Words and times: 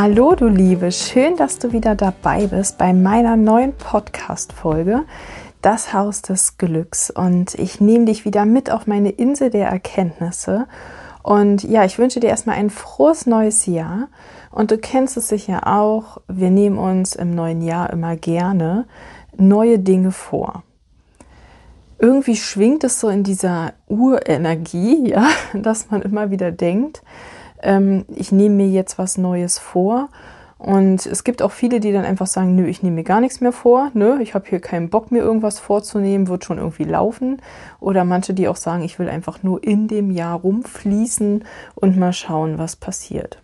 Hallo 0.00 0.36
du 0.36 0.46
Liebe, 0.46 0.92
schön, 0.92 1.34
dass 1.34 1.58
du 1.58 1.72
wieder 1.72 1.96
dabei 1.96 2.46
bist 2.46 2.78
bei 2.78 2.92
meiner 2.92 3.36
neuen 3.36 3.72
Podcast-Folge 3.72 5.02
Das 5.60 5.92
Haus 5.92 6.22
des 6.22 6.56
Glücks. 6.56 7.10
Und 7.10 7.54
ich 7.54 7.80
nehme 7.80 8.04
dich 8.04 8.24
wieder 8.24 8.44
mit 8.44 8.70
auf 8.70 8.86
meine 8.86 9.10
Insel 9.10 9.50
der 9.50 9.66
Erkenntnisse. 9.66 10.68
Und 11.24 11.64
ja, 11.64 11.84
ich 11.84 11.98
wünsche 11.98 12.20
dir 12.20 12.28
erstmal 12.28 12.54
ein 12.54 12.70
frohes 12.70 13.26
neues 13.26 13.66
Jahr. 13.66 14.06
Und 14.52 14.70
du 14.70 14.78
kennst 14.78 15.16
es 15.16 15.26
sicher 15.26 15.66
auch, 15.66 16.18
wir 16.28 16.50
nehmen 16.50 16.78
uns 16.78 17.16
im 17.16 17.34
neuen 17.34 17.60
Jahr 17.60 17.90
immer 17.90 18.14
gerne 18.14 18.86
neue 19.36 19.80
Dinge 19.80 20.12
vor. 20.12 20.62
Irgendwie 21.98 22.36
schwingt 22.36 22.84
es 22.84 23.00
so 23.00 23.08
in 23.08 23.24
dieser 23.24 23.72
Urenergie, 23.88 25.08
ja, 25.10 25.26
dass 25.54 25.90
man 25.90 26.02
immer 26.02 26.30
wieder 26.30 26.52
denkt, 26.52 27.02
ähm, 27.62 28.04
ich 28.14 28.32
nehme 28.32 28.56
mir 28.56 28.68
jetzt 28.68 28.98
was 28.98 29.18
Neues 29.18 29.58
vor. 29.58 30.08
Und 30.58 31.06
es 31.06 31.22
gibt 31.22 31.40
auch 31.40 31.52
viele, 31.52 31.78
die 31.78 31.92
dann 31.92 32.04
einfach 32.04 32.26
sagen, 32.26 32.56
nö, 32.56 32.66
ich 32.66 32.82
nehme 32.82 32.96
mir 32.96 33.04
gar 33.04 33.20
nichts 33.20 33.40
mehr 33.40 33.52
vor, 33.52 33.92
nö, 33.94 34.20
ich 34.20 34.34
habe 34.34 34.48
hier 34.48 34.58
keinen 34.58 34.90
Bock, 34.90 35.12
mir 35.12 35.20
irgendwas 35.20 35.60
vorzunehmen, 35.60 36.26
wird 36.26 36.44
schon 36.44 36.58
irgendwie 36.58 36.82
laufen. 36.82 37.40
Oder 37.78 38.04
manche, 38.04 38.34
die 38.34 38.48
auch 38.48 38.56
sagen, 38.56 38.82
ich 38.82 38.98
will 38.98 39.08
einfach 39.08 39.44
nur 39.44 39.62
in 39.62 39.86
dem 39.86 40.10
Jahr 40.10 40.40
rumfließen 40.40 41.44
und 41.76 41.96
mal 41.96 42.12
schauen, 42.12 42.58
was 42.58 42.74
passiert. 42.74 43.38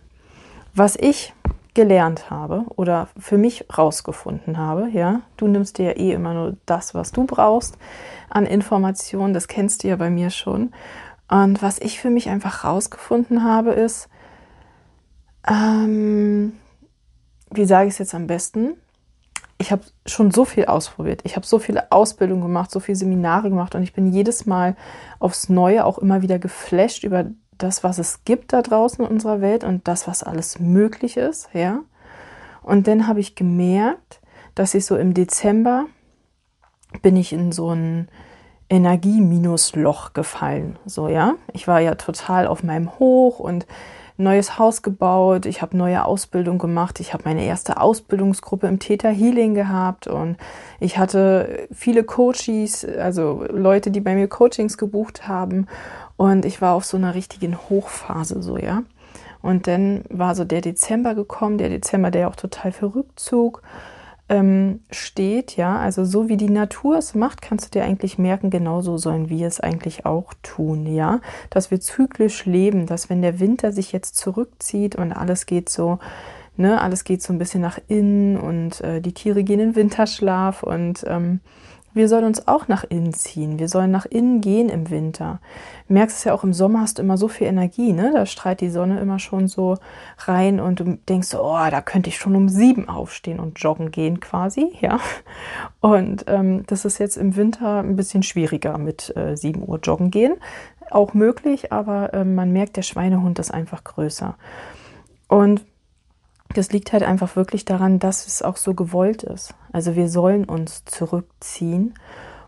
Was 0.73 0.97
ich 0.97 1.33
gelernt 1.73 2.29
habe 2.29 2.65
oder 2.75 3.07
für 3.17 3.37
mich 3.37 3.65
rausgefunden 3.77 4.57
habe, 4.57 4.89
ja, 4.91 5.21
du 5.37 5.47
nimmst 5.47 5.77
dir 5.77 5.85
ja 5.85 5.91
eh 5.91 6.11
immer 6.11 6.33
nur 6.33 6.57
das, 6.65 6.93
was 6.93 7.13
du 7.13 7.25
brauchst 7.25 7.77
an 8.29 8.45
Informationen, 8.45 9.33
das 9.33 9.47
kennst 9.47 9.83
du 9.83 9.87
ja 9.87 9.95
bei 9.95 10.09
mir 10.09 10.29
schon. 10.29 10.73
Und 11.29 11.61
was 11.61 11.79
ich 11.79 11.99
für 11.99 12.09
mich 12.09 12.29
einfach 12.29 12.63
rausgefunden 12.63 13.43
habe, 13.43 13.71
ist, 13.71 14.09
ähm, 15.47 16.53
wie 17.51 17.65
sage 17.65 17.87
ich 17.87 17.93
es 17.93 17.99
jetzt 17.99 18.15
am 18.15 18.27
besten? 18.27 18.75
Ich 19.57 19.71
habe 19.71 19.83
schon 20.05 20.31
so 20.31 20.45
viel 20.45 20.65
ausprobiert. 20.65 21.21
Ich 21.23 21.35
habe 21.35 21.45
so 21.45 21.59
viele 21.59 21.91
Ausbildungen 21.91 22.41
gemacht, 22.41 22.71
so 22.71 22.79
viele 22.79 22.97
Seminare 22.97 23.49
gemacht 23.49 23.73
und 23.73 23.83
ich 23.83 23.93
bin 23.93 24.11
jedes 24.11 24.45
Mal 24.45 24.75
aufs 25.19 25.49
Neue 25.49 25.85
auch 25.85 25.97
immer 25.97 26.21
wieder 26.21 26.39
geflasht 26.39 27.03
über 27.03 27.25
das, 27.57 27.83
was 27.83 27.97
es 27.99 28.25
gibt 28.25 28.51
da 28.51 28.61
draußen 28.61 29.05
in 29.05 29.09
unserer 29.09 29.39
Welt 29.39 29.63
und 29.63 29.87
das, 29.87 30.07
was 30.07 30.23
alles 30.23 30.59
möglich 30.59 31.15
ist, 31.15 31.49
ja. 31.53 31.79
Und 32.61 32.87
dann 32.87 33.07
habe 33.07 33.19
ich 33.21 33.35
gemerkt, 33.35 34.19
dass 34.55 34.73
ich 34.73 34.85
so 34.85 34.97
im 34.97 35.13
Dezember 35.13 35.85
bin 37.01 37.15
ich 37.15 37.31
in 37.31 37.51
so 37.51 37.71
ein 37.71 38.09
Energie-Minusloch 38.69 40.13
gefallen, 40.13 40.77
so, 40.85 41.07
ja. 41.07 41.35
Ich 41.53 41.67
war 41.67 41.79
ja 41.79 41.95
total 41.95 42.47
auf 42.47 42.63
meinem 42.63 42.97
Hoch 42.99 43.39
und 43.39 43.65
neues 44.17 44.57
Haus 44.57 44.81
gebaut, 44.81 45.45
ich 45.45 45.61
habe 45.61 45.75
neue 45.75 46.05
Ausbildung 46.05 46.57
gemacht, 46.57 46.99
ich 46.99 47.13
habe 47.13 47.23
meine 47.25 47.43
erste 47.43 47.81
Ausbildungsgruppe 47.81 48.67
im 48.67 48.79
Theta 48.79 49.09
Healing 49.09 49.55
gehabt 49.55 50.07
und 50.07 50.37
ich 50.79 50.97
hatte 50.97 51.67
viele 51.73 52.03
Coaches, 52.03 52.85
also 52.85 53.45
Leute, 53.51 53.91
die 53.91 53.99
bei 53.99 54.15
mir 54.15 54.27
Coachings 54.27 54.77
gebucht 54.77 55.27
haben. 55.27 55.67
Und 56.17 56.45
ich 56.45 56.61
war 56.61 56.75
auf 56.75 56.85
so 56.85 56.95
einer 56.95 57.13
richtigen 57.13 57.57
Hochphase, 57.69 58.41
so, 58.41 58.57
ja. 58.57 58.83
Und 59.41 59.67
dann 59.67 60.05
war 60.09 60.33
so 60.33 60.45
der 60.45 60.61
Dezember 60.61 61.13
gekommen, 61.13 61.57
der 61.57 61.69
Dezember, 61.69 62.09
der 62.09 62.29
auch 62.29 62.37
total 62.37 62.71
für 62.71 62.95
Rückzug 62.95 63.61
ähm, 64.27 64.81
steht, 64.91 65.55
ja. 65.55 65.77
Also 65.77 66.05
so 66.05 66.29
wie 66.29 66.37
die 66.37 66.49
Natur 66.49 66.97
es 66.97 67.15
macht, 67.15 67.41
kannst 67.41 67.67
du 67.67 67.79
dir 67.79 67.85
eigentlich 67.85 68.17
merken, 68.17 68.49
genauso 68.49 68.97
sollen 68.97 69.29
wir 69.29 69.47
es 69.47 69.59
eigentlich 69.59 70.05
auch 70.05 70.33
tun, 70.41 70.87
ja. 70.87 71.21
Dass 71.49 71.71
wir 71.71 71.79
zyklisch 71.79 72.45
leben, 72.45 72.85
dass 72.85 73.09
wenn 73.09 73.21
der 73.21 73.39
Winter 73.39 73.71
sich 73.71 73.91
jetzt 73.91 74.17
zurückzieht 74.17 74.95
und 74.95 75.11
alles 75.11 75.45
geht 75.45 75.69
so, 75.69 75.99
ne, 76.57 76.81
alles 76.81 77.03
geht 77.03 77.21
so 77.21 77.33
ein 77.33 77.39
bisschen 77.39 77.61
nach 77.61 77.79
innen 77.87 78.37
und 78.37 78.81
äh, 78.81 79.01
die 79.01 79.13
Tiere 79.13 79.43
gehen 79.43 79.59
in 79.59 79.75
Winterschlaf 79.75 80.63
und 80.63 81.03
ähm, 81.07 81.39
wir 81.95 82.09
sollen 82.09 82.25
uns 82.25 82.47
auch 82.47 82.67
nach 82.67 82.83
innen 82.83 83.13
ziehen. 83.13 83.57
Wir 83.57 83.69
sollen 83.69 83.89
nach 83.89 84.05
innen 84.05 84.41
gehen 84.41 84.67
im 84.67 84.89
Winter. 84.89 85.39
Du 85.87 85.93
merkst 85.93 86.17
es 86.17 86.23
ja 86.25 86.33
auch 86.33 86.43
im 86.43 86.53
Sommer 86.53 86.81
hast 86.81 86.97
du 86.97 87.01
immer 87.01 87.17
so 87.17 87.29
viel 87.29 87.47
Energie, 87.47 87.93
ne? 87.93 88.11
Da 88.13 88.25
strahlt 88.25 88.59
die 88.59 88.69
Sonne 88.69 88.99
immer 88.99 89.17
schon 89.17 89.47
so 89.47 89.77
rein 90.19 90.59
und 90.59 90.81
du 90.81 90.97
denkst, 91.07 91.33
oh, 91.35 91.57
da 91.71 91.81
könnte 91.81 92.09
ich 92.09 92.17
schon 92.17 92.35
um 92.35 92.49
sieben 92.49 92.89
aufstehen 92.89 93.39
und 93.39 93.59
joggen 93.59 93.91
gehen 93.91 94.19
quasi, 94.19 94.73
ja. 94.81 94.99
Und 95.79 96.25
ähm, 96.27 96.65
das 96.67 96.83
ist 96.83 96.97
jetzt 96.97 97.15
im 97.15 97.37
Winter 97.37 97.79
ein 97.79 97.95
bisschen 97.95 98.23
schwieriger 98.23 98.77
mit 98.77 99.15
äh, 99.15 99.37
sieben 99.37 99.63
Uhr 99.65 99.79
joggen 99.81 100.11
gehen. 100.11 100.33
Auch 100.91 101.13
möglich, 101.13 101.71
aber 101.71 102.13
äh, 102.13 102.25
man 102.25 102.51
merkt, 102.51 102.75
der 102.75 102.83
Schweinehund 102.83 103.39
ist 103.39 103.51
einfach 103.51 103.83
größer. 103.85 104.35
Und 105.29 105.65
das 106.57 106.71
liegt 106.71 106.93
halt 106.93 107.03
einfach 107.03 107.35
wirklich 107.35 107.65
daran, 107.65 107.99
dass 107.99 108.27
es 108.27 108.41
auch 108.41 108.57
so 108.57 108.73
gewollt 108.73 109.23
ist. 109.23 109.53
Also 109.71 109.95
wir 109.95 110.09
sollen 110.09 110.45
uns 110.45 110.85
zurückziehen 110.85 111.93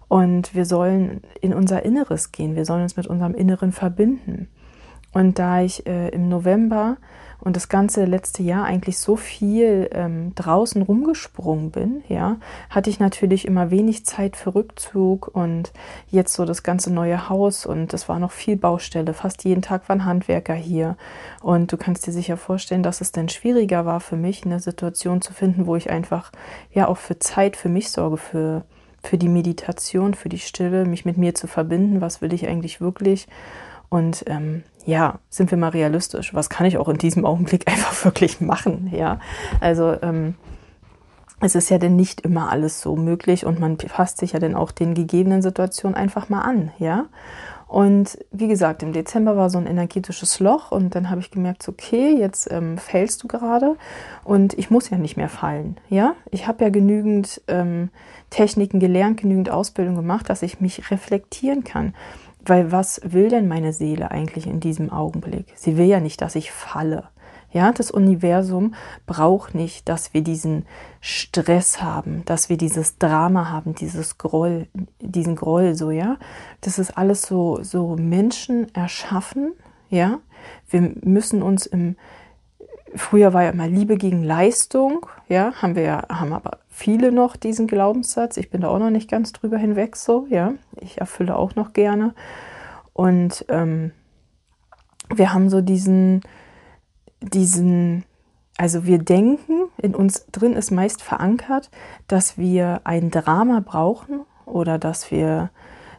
und 0.08 0.56
wir 0.56 0.66
sollen 0.66 1.22
in 1.42 1.54
unser 1.54 1.84
Inneres 1.84 2.32
gehen. 2.32 2.56
Wir 2.56 2.66
sollen 2.66 2.84
uns 2.84 2.96
mit 2.96 3.08
unserem 3.08 3.36
Inneren 3.36 3.72
verbinden. 3.72 4.48
Und 5.14 5.40
da 5.40 5.62
ich 5.62 5.86
äh, 5.88 6.10
im 6.10 6.30
November 6.30 6.98
und 7.40 7.56
das 7.56 7.70
ganze 7.70 8.06
letzte 8.06 8.42
Jahr 8.44 8.66
eigentlich 8.66 8.98
so 8.98 9.16
viel 9.16 9.90
ähm, 9.94 10.34
draußen 10.36 10.82
rumgesprungen 10.82 11.72
bin, 11.72 12.04
ja, 12.10 12.38
hatte 12.70 12.90
ich 12.90 13.00
natürlich 13.00 13.46
immer 13.46 13.70
wenig 13.70 14.06
Zeit 14.06 14.36
für 14.36 14.56
Rückzug 14.56 15.30
und 15.34 15.72
jetzt 16.10 16.34
so 16.34 16.46
das 16.46 16.64
ganze 16.64 16.92
neue 16.92 17.30
Haus 17.30 17.66
und 17.66 17.94
es 17.94 18.10
war 18.10 18.20
noch 18.20 18.32
viel 18.32 18.58
Baustelle. 18.58 19.14
Fast 19.14 19.44
jeden 19.44 19.62
Tag 19.62 19.88
waren 19.88 20.06
Handwerker 20.06 20.56
hier 20.56 20.98
und 21.42 21.72
du 21.72 21.78
kannst 21.78 22.08
dir 22.08 22.12
sicher 22.12 22.38
vorstellen, 22.38 22.84
dass 22.84 23.02
es 23.02 23.12
dann 23.12 23.30
schwieriger 23.30 23.86
war 23.86 24.00
für 24.00 24.18
mich, 24.18 24.46
eine 24.46 24.60
Situation 24.60 25.22
zu 25.22 25.32
finden, 25.32 25.68
wo 25.68 25.76
ich 25.76 25.90
einfach 25.90 26.32
ja 26.74 26.88
auch 26.88 26.98
für 26.98 27.20
Zeit 27.20 27.56
für 27.56 27.70
mich 27.70 27.92
sorge, 27.92 28.18
für 28.18 28.64
für 29.04 29.18
die 29.18 29.30
Meditation, 29.30 30.16
für 30.16 30.28
die 30.28 30.40
Stille, 30.40 30.84
mich 30.84 31.06
mit 31.06 31.18
mir 31.18 31.34
zu 31.34 31.48
verbinden. 31.48 32.02
Was 32.02 32.22
will 32.22 32.34
ich 32.34 32.48
eigentlich 32.48 32.82
wirklich? 32.82 33.28
Und 33.90 34.24
ähm, 34.28 34.64
ja, 34.86 35.20
sind 35.30 35.52
wir 35.52 35.58
mal 35.58 35.70
realistisch. 35.70 36.34
Was 36.34 36.50
kann 36.50 36.66
ich 36.66 36.78
auch 36.78 36.90
in 36.90 36.98
diesem 36.98 37.26
Augenblick 37.26 37.68
einfach 37.72 38.06
wirklich 38.06 38.42
machen? 38.42 38.90
Ja, 38.94 39.20
also 39.60 39.96
ähm, 40.02 40.36
es 41.40 41.56
ist 41.56 41.70
ja 41.70 41.78
denn 41.78 41.96
nicht 41.96 42.22
immer 42.22 42.52
alles 42.52 42.82
so 42.82 42.96
möglich 42.96 43.46
und 43.46 43.60
man 43.60 43.78
passt 43.78 44.18
sich 44.18 44.34
ja 44.34 44.40
dann 44.40 44.56
auch 44.56 44.72
den 44.72 44.96
gegebenen 44.96 45.42
Situationen 45.42 45.96
einfach 45.96 46.30
mal 46.30 46.42
an, 46.42 46.72
ja. 46.80 47.06
Und 47.68 48.18
wie 48.32 48.48
gesagt, 48.48 48.82
im 48.82 48.94
Dezember 48.94 49.36
war 49.36 49.50
so 49.50 49.58
ein 49.58 49.68
energetisches 49.68 50.40
Loch 50.40 50.72
und 50.72 50.96
dann 50.96 51.10
habe 51.10 51.20
ich 51.20 51.32
gemerkt, 51.32 51.68
okay, 51.68 52.16
jetzt 52.18 52.50
ähm, 52.50 52.78
fällst 52.78 53.22
du 53.24 53.28
gerade 53.28 53.76
und 54.24 54.58
ich 54.58 54.70
muss 54.70 54.90
ja 54.90 54.98
nicht 54.98 55.18
mehr 55.18 55.28
fallen. 55.28 55.78
Ja, 55.90 56.16
ich 56.32 56.48
habe 56.48 56.64
ja 56.64 56.70
genügend 56.70 57.42
ähm, 57.50 57.90
Techniken 58.30 58.80
gelernt, 58.80 59.20
genügend 59.20 59.50
Ausbildung 59.50 59.96
gemacht, 59.96 60.30
dass 60.30 60.44
ich 60.44 60.62
mich 60.62 60.90
reflektieren 60.92 61.66
kann. 61.66 61.94
Weil 62.48 62.72
was 62.72 63.02
will 63.04 63.30
denn 63.30 63.48
meine 63.48 63.74
Seele 63.74 64.10
eigentlich 64.12 64.48
in 64.48 64.60
diesem 64.60 64.92
Augenblick? 64.92 65.48
Sie 65.56 65.78
will 65.78 65.86
ja 65.86 66.00
nicht, 66.00 66.22
dass 66.22 66.36
ich 66.36 66.52
falle. 66.52 67.10
Ja, 67.52 67.72
das 67.72 67.92
Universum 67.92 68.76
braucht 69.06 69.56
nicht, 69.56 69.88
dass 69.88 70.14
wir 70.14 70.22
diesen 70.22 70.66
Stress 71.00 71.82
haben, 71.82 72.24
dass 72.26 72.50
wir 72.50 72.58
dieses 72.58 72.98
Drama 72.98 73.50
haben, 73.50 73.74
dieses 73.74 74.18
Groll, 74.18 74.68
diesen 75.00 75.36
Groll 75.36 75.74
so, 75.76 75.92
ja. 75.92 76.18
Das 76.62 76.78
ist 76.78 76.98
alles 76.98 77.22
so, 77.22 77.60
so 77.64 77.96
Menschen 77.96 78.74
erschaffen, 78.76 79.54
ja. 79.90 80.20
Wir 80.70 80.94
müssen 81.02 81.42
uns 81.42 81.66
im, 81.66 81.96
früher 82.96 83.34
war 83.34 83.44
ja 83.44 83.50
immer 83.50 83.68
Liebe 83.68 83.98
gegen 83.98 84.24
Leistung, 84.24 85.06
ja, 85.28 85.54
haben 85.62 85.76
wir 85.76 85.84
ja, 85.84 86.04
haben 86.10 86.34
aber 86.34 86.60
viele 86.70 87.12
noch 87.12 87.36
diesen 87.36 87.68
Glaubenssatz. 87.68 88.38
Ich 88.38 88.50
bin 88.50 88.62
da 88.62 88.70
auch 88.70 88.80
noch 88.80 88.90
nicht 88.90 89.10
ganz 89.10 89.34
drüber 89.34 89.58
hinweg 89.58 89.96
so, 89.96 90.26
ja. 90.30 90.54
Ich 90.80 91.00
erfülle 91.00 91.36
auch 91.36 91.56
noch 91.56 91.74
gerne. 91.74 92.14
Und 92.94 93.46
ähm, 93.50 93.92
wir 95.14 95.34
haben 95.34 95.50
so 95.50 95.62
diesen, 95.62 96.22
diesen, 97.22 98.04
also 98.58 98.86
wir 98.86 99.00
denken, 99.00 99.70
in 99.78 99.96
uns 99.96 100.26
drin 100.32 100.54
ist 100.54 100.72
meist 100.72 101.02
verankert, 101.02 101.70
dass 102.08 102.38
wir 102.38 102.82
ein 102.84 103.12
Drama 103.12 103.62
brauchen, 103.64 104.22
oder 104.48 104.80
dass 104.80 105.12
wir 105.12 105.52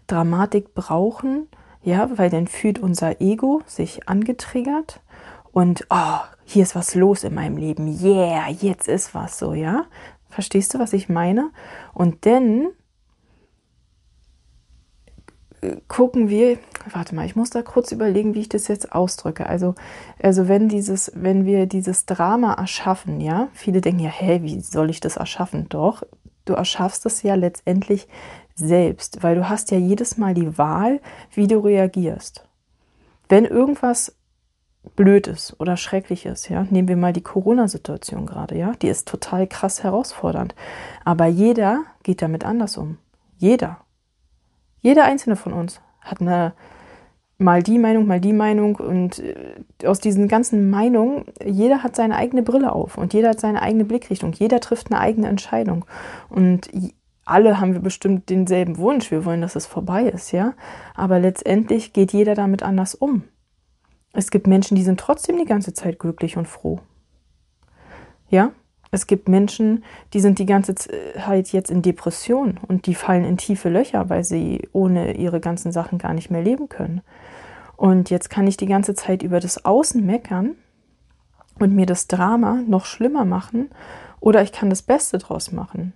Dramatik 0.06 0.74
brauchen, 0.74 1.48
ja, 1.82 2.18
weil 2.18 2.30
dann 2.30 2.48
fühlt 2.48 2.78
unser 2.78 3.20
Ego 3.20 3.62
sich 3.66 4.08
angetriggert 4.08 5.00
und 5.52 5.86
oh, 5.90 6.18
hier 6.48 6.62
ist 6.62 6.74
was 6.74 6.94
los 6.94 7.24
in 7.24 7.34
meinem 7.34 7.58
Leben. 7.58 7.86
Yeah, 8.02 8.48
jetzt 8.48 8.88
ist 8.88 9.14
was 9.14 9.38
so, 9.38 9.52
ja? 9.52 9.84
Verstehst 10.30 10.72
du, 10.72 10.78
was 10.78 10.94
ich 10.94 11.10
meine? 11.10 11.50
Und 11.92 12.24
dann 12.24 12.68
gucken 15.88 16.28
wir, 16.28 16.58
warte 16.90 17.14
mal, 17.14 17.26
ich 17.26 17.36
muss 17.36 17.50
da 17.50 17.62
kurz 17.62 17.92
überlegen, 17.92 18.34
wie 18.34 18.40
ich 18.40 18.48
das 18.48 18.68
jetzt 18.68 18.92
ausdrücke. 18.92 19.46
Also, 19.46 19.74
also 20.22 20.48
wenn 20.48 20.68
dieses, 20.68 21.12
wenn 21.14 21.44
wir 21.44 21.66
dieses 21.66 22.06
Drama 22.06 22.54
erschaffen, 22.54 23.20
ja, 23.20 23.48
viele 23.52 23.80
denken 23.80 24.00
ja, 24.00 24.10
hä, 24.10 24.40
wie 24.42 24.60
soll 24.60 24.88
ich 24.88 25.00
das 25.00 25.16
erschaffen? 25.16 25.68
Doch, 25.68 26.02
du 26.46 26.54
erschaffst 26.54 27.04
es 27.06 27.22
ja 27.22 27.34
letztendlich 27.34 28.08
selbst, 28.54 29.22
weil 29.22 29.34
du 29.34 29.48
hast 29.48 29.70
ja 29.70 29.78
jedes 29.78 30.16
Mal 30.16 30.32
die 30.32 30.56
Wahl, 30.56 31.00
wie 31.32 31.46
du 31.46 31.58
reagierst. 31.58 32.44
Wenn 33.28 33.44
irgendwas 33.44 34.16
blöd 34.96 35.26
ist 35.26 35.58
oder 35.60 35.76
schrecklich 35.76 36.26
ist, 36.26 36.48
ja, 36.48 36.66
nehmen 36.70 36.88
wir 36.88 36.96
mal 36.96 37.12
die 37.12 37.22
Corona-Situation 37.22 38.26
gerade, 38.26 38.56
ja, 38.56 38.72
die 38.82 38.88
ist 38.88 39.08
total 39.08 39.46
krass 39.46 39.82
herausfordernd. 39.82 40.54
Aber 41.04 41.26
jeder 41.26 41.84
geht 42.02 42.22
damit 42.22 42.44
anders 42.44 42.76
um. 42.76 42.98
Jeder. 43.36 43.78
Jeder 44.80 45.04
einzelne 45.04 45.36
von 45.36 45.52
uns 45.52 45.80
hat 46.00 46.20
eine 46.20 46.54
mal 47.38 47.62
die 47.62 47.78
Meinung, 47.78 48.06
mal 48.06 48.20
die 48.20 48.32
Meinung 48.32 48.76
und 48.76 49.20
äh, 49.20 49.64
aus 49.86 50.00
diesen 50.00 50.26
ganzen 50.26 50.70
Meinungen, 50.70 51.26
jeder 51.44 51.84
hat 51.84 51.94
seine 51.94 52.16
eigene 52.16 52.42
Brille 52.42 52.72
auf 52.72 52.98
und 52.98 53.14
jeder 53.14 53.30
hat 53.30 53.40
seine 53.40 53.62
eigene 53.62 53.84
Blickrichtung, 53.84 54.32
jeder 54.32 54.58
trifft 54.60 54.90
eine 54.90 55.00
eigene 55.00 55.28
Entscheidung 55.28 55.84
und 56.28 56.68
alle 57.24 57.60
haben 57.60 57.74
wir 57.74 57.80
bestimmt 57.80 58.28
denselben 58.28 58.78
Wunsch, 58.78 59.10
wir 59.10 59.24
wollen, 59.24 59.40
dass 59.40 59.54
es 59.54 59.66
vorbei 59.66 60.04
ist, 60.04 60.32
ja, 60.32 60.54
aber 60.94 61.20
letztendlich 61.20 61.92
geht 61.92 62.12
jeder 62.12 62.34
damit 62.34 62.64
anders 62.64 62.96
um. 62.96 63.22
Es 64.18 64.32
gibt 64.32 64.48
Menschen, 64.48 64.74
die 64.74 64.82
sind 64.82 64.98
trotzdem 64.98 65.38
die 65.38 65.44
ganze 65.44 65.74
Zeit 65.74 66.00
glücklich 66.00 66.36
und 66.36 66.48
froh. 66.48 66.80
Ja, 68.28 68.50
es 68.90 69.06
gibt 69.06 69.28
Menschen, 69.28 69.84
die 70.12 70.18
sind 70.18 70.40
die 70.40 70.44
ganze 70.44 70.74
Zeit 70.74 71.52
jetzt 71.52 71.70
in 71.70 71.82
Depression 71.82 72.58
und 72.66 72.86
die 72.86 72.96
fallen 72.96 73.24
in 73.24 73.36
tiefe 73.36 73.68
Löcher, 73.68 74.10
weil 74.10 74.24
sie 74.24 74.68
ohne 74.72 75.16
ihre 75.16 75.38
ganzen 75.38 75.70
Sachen 75.70 75.98
gar 75.98 76.14
nicht 76.14 76.32
mehr 76.32 76.42
leben 76.42 76.68
können. 76.68 77.02
Und 77.76 78.10
jetzt 78.10 78.28
kann 78.28 78.48
ich 78.48 78.56
die 78.56 78.66
ganze 78.66 78.96
Zeit 78.96 79.22
über 79.22 79.38
das 79.38 79.64
Außen 79.64 80.04
meckern 80.04 80.56
und 81.60 81.76
mir 81.76 81.86
das 81.86 82.08
Drama 82.08 82.62
noch 82.66 82.86
schlimmer 82.86 83.24
machen 83.24 83.70
oder 84.18 84.42
ich 84.42 84.50
kann 84.50 84.68
das 84.68 84.82
Beste 84.82 85.18
draus 85.18 85.52
machen. 85.52 85.92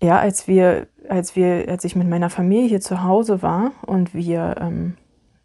Ja, 0.00 0.20
als 0.20 0.46
wir, 0.46 0.86
als 1.08 1.34
wir, 1.34 1.64
als 1.68 1.82
ich 1.82 1.96
mit 1.96 2.08
meiner 2.08 2.30
Familie 2.30 2.68
hier 2.68 2.80
zu 2.80 3.02
Hause 3.02 3.42
war 3.42 3.72
und 3.84 4.14
wir 4.14 4.54
ähm, 4.60 4.96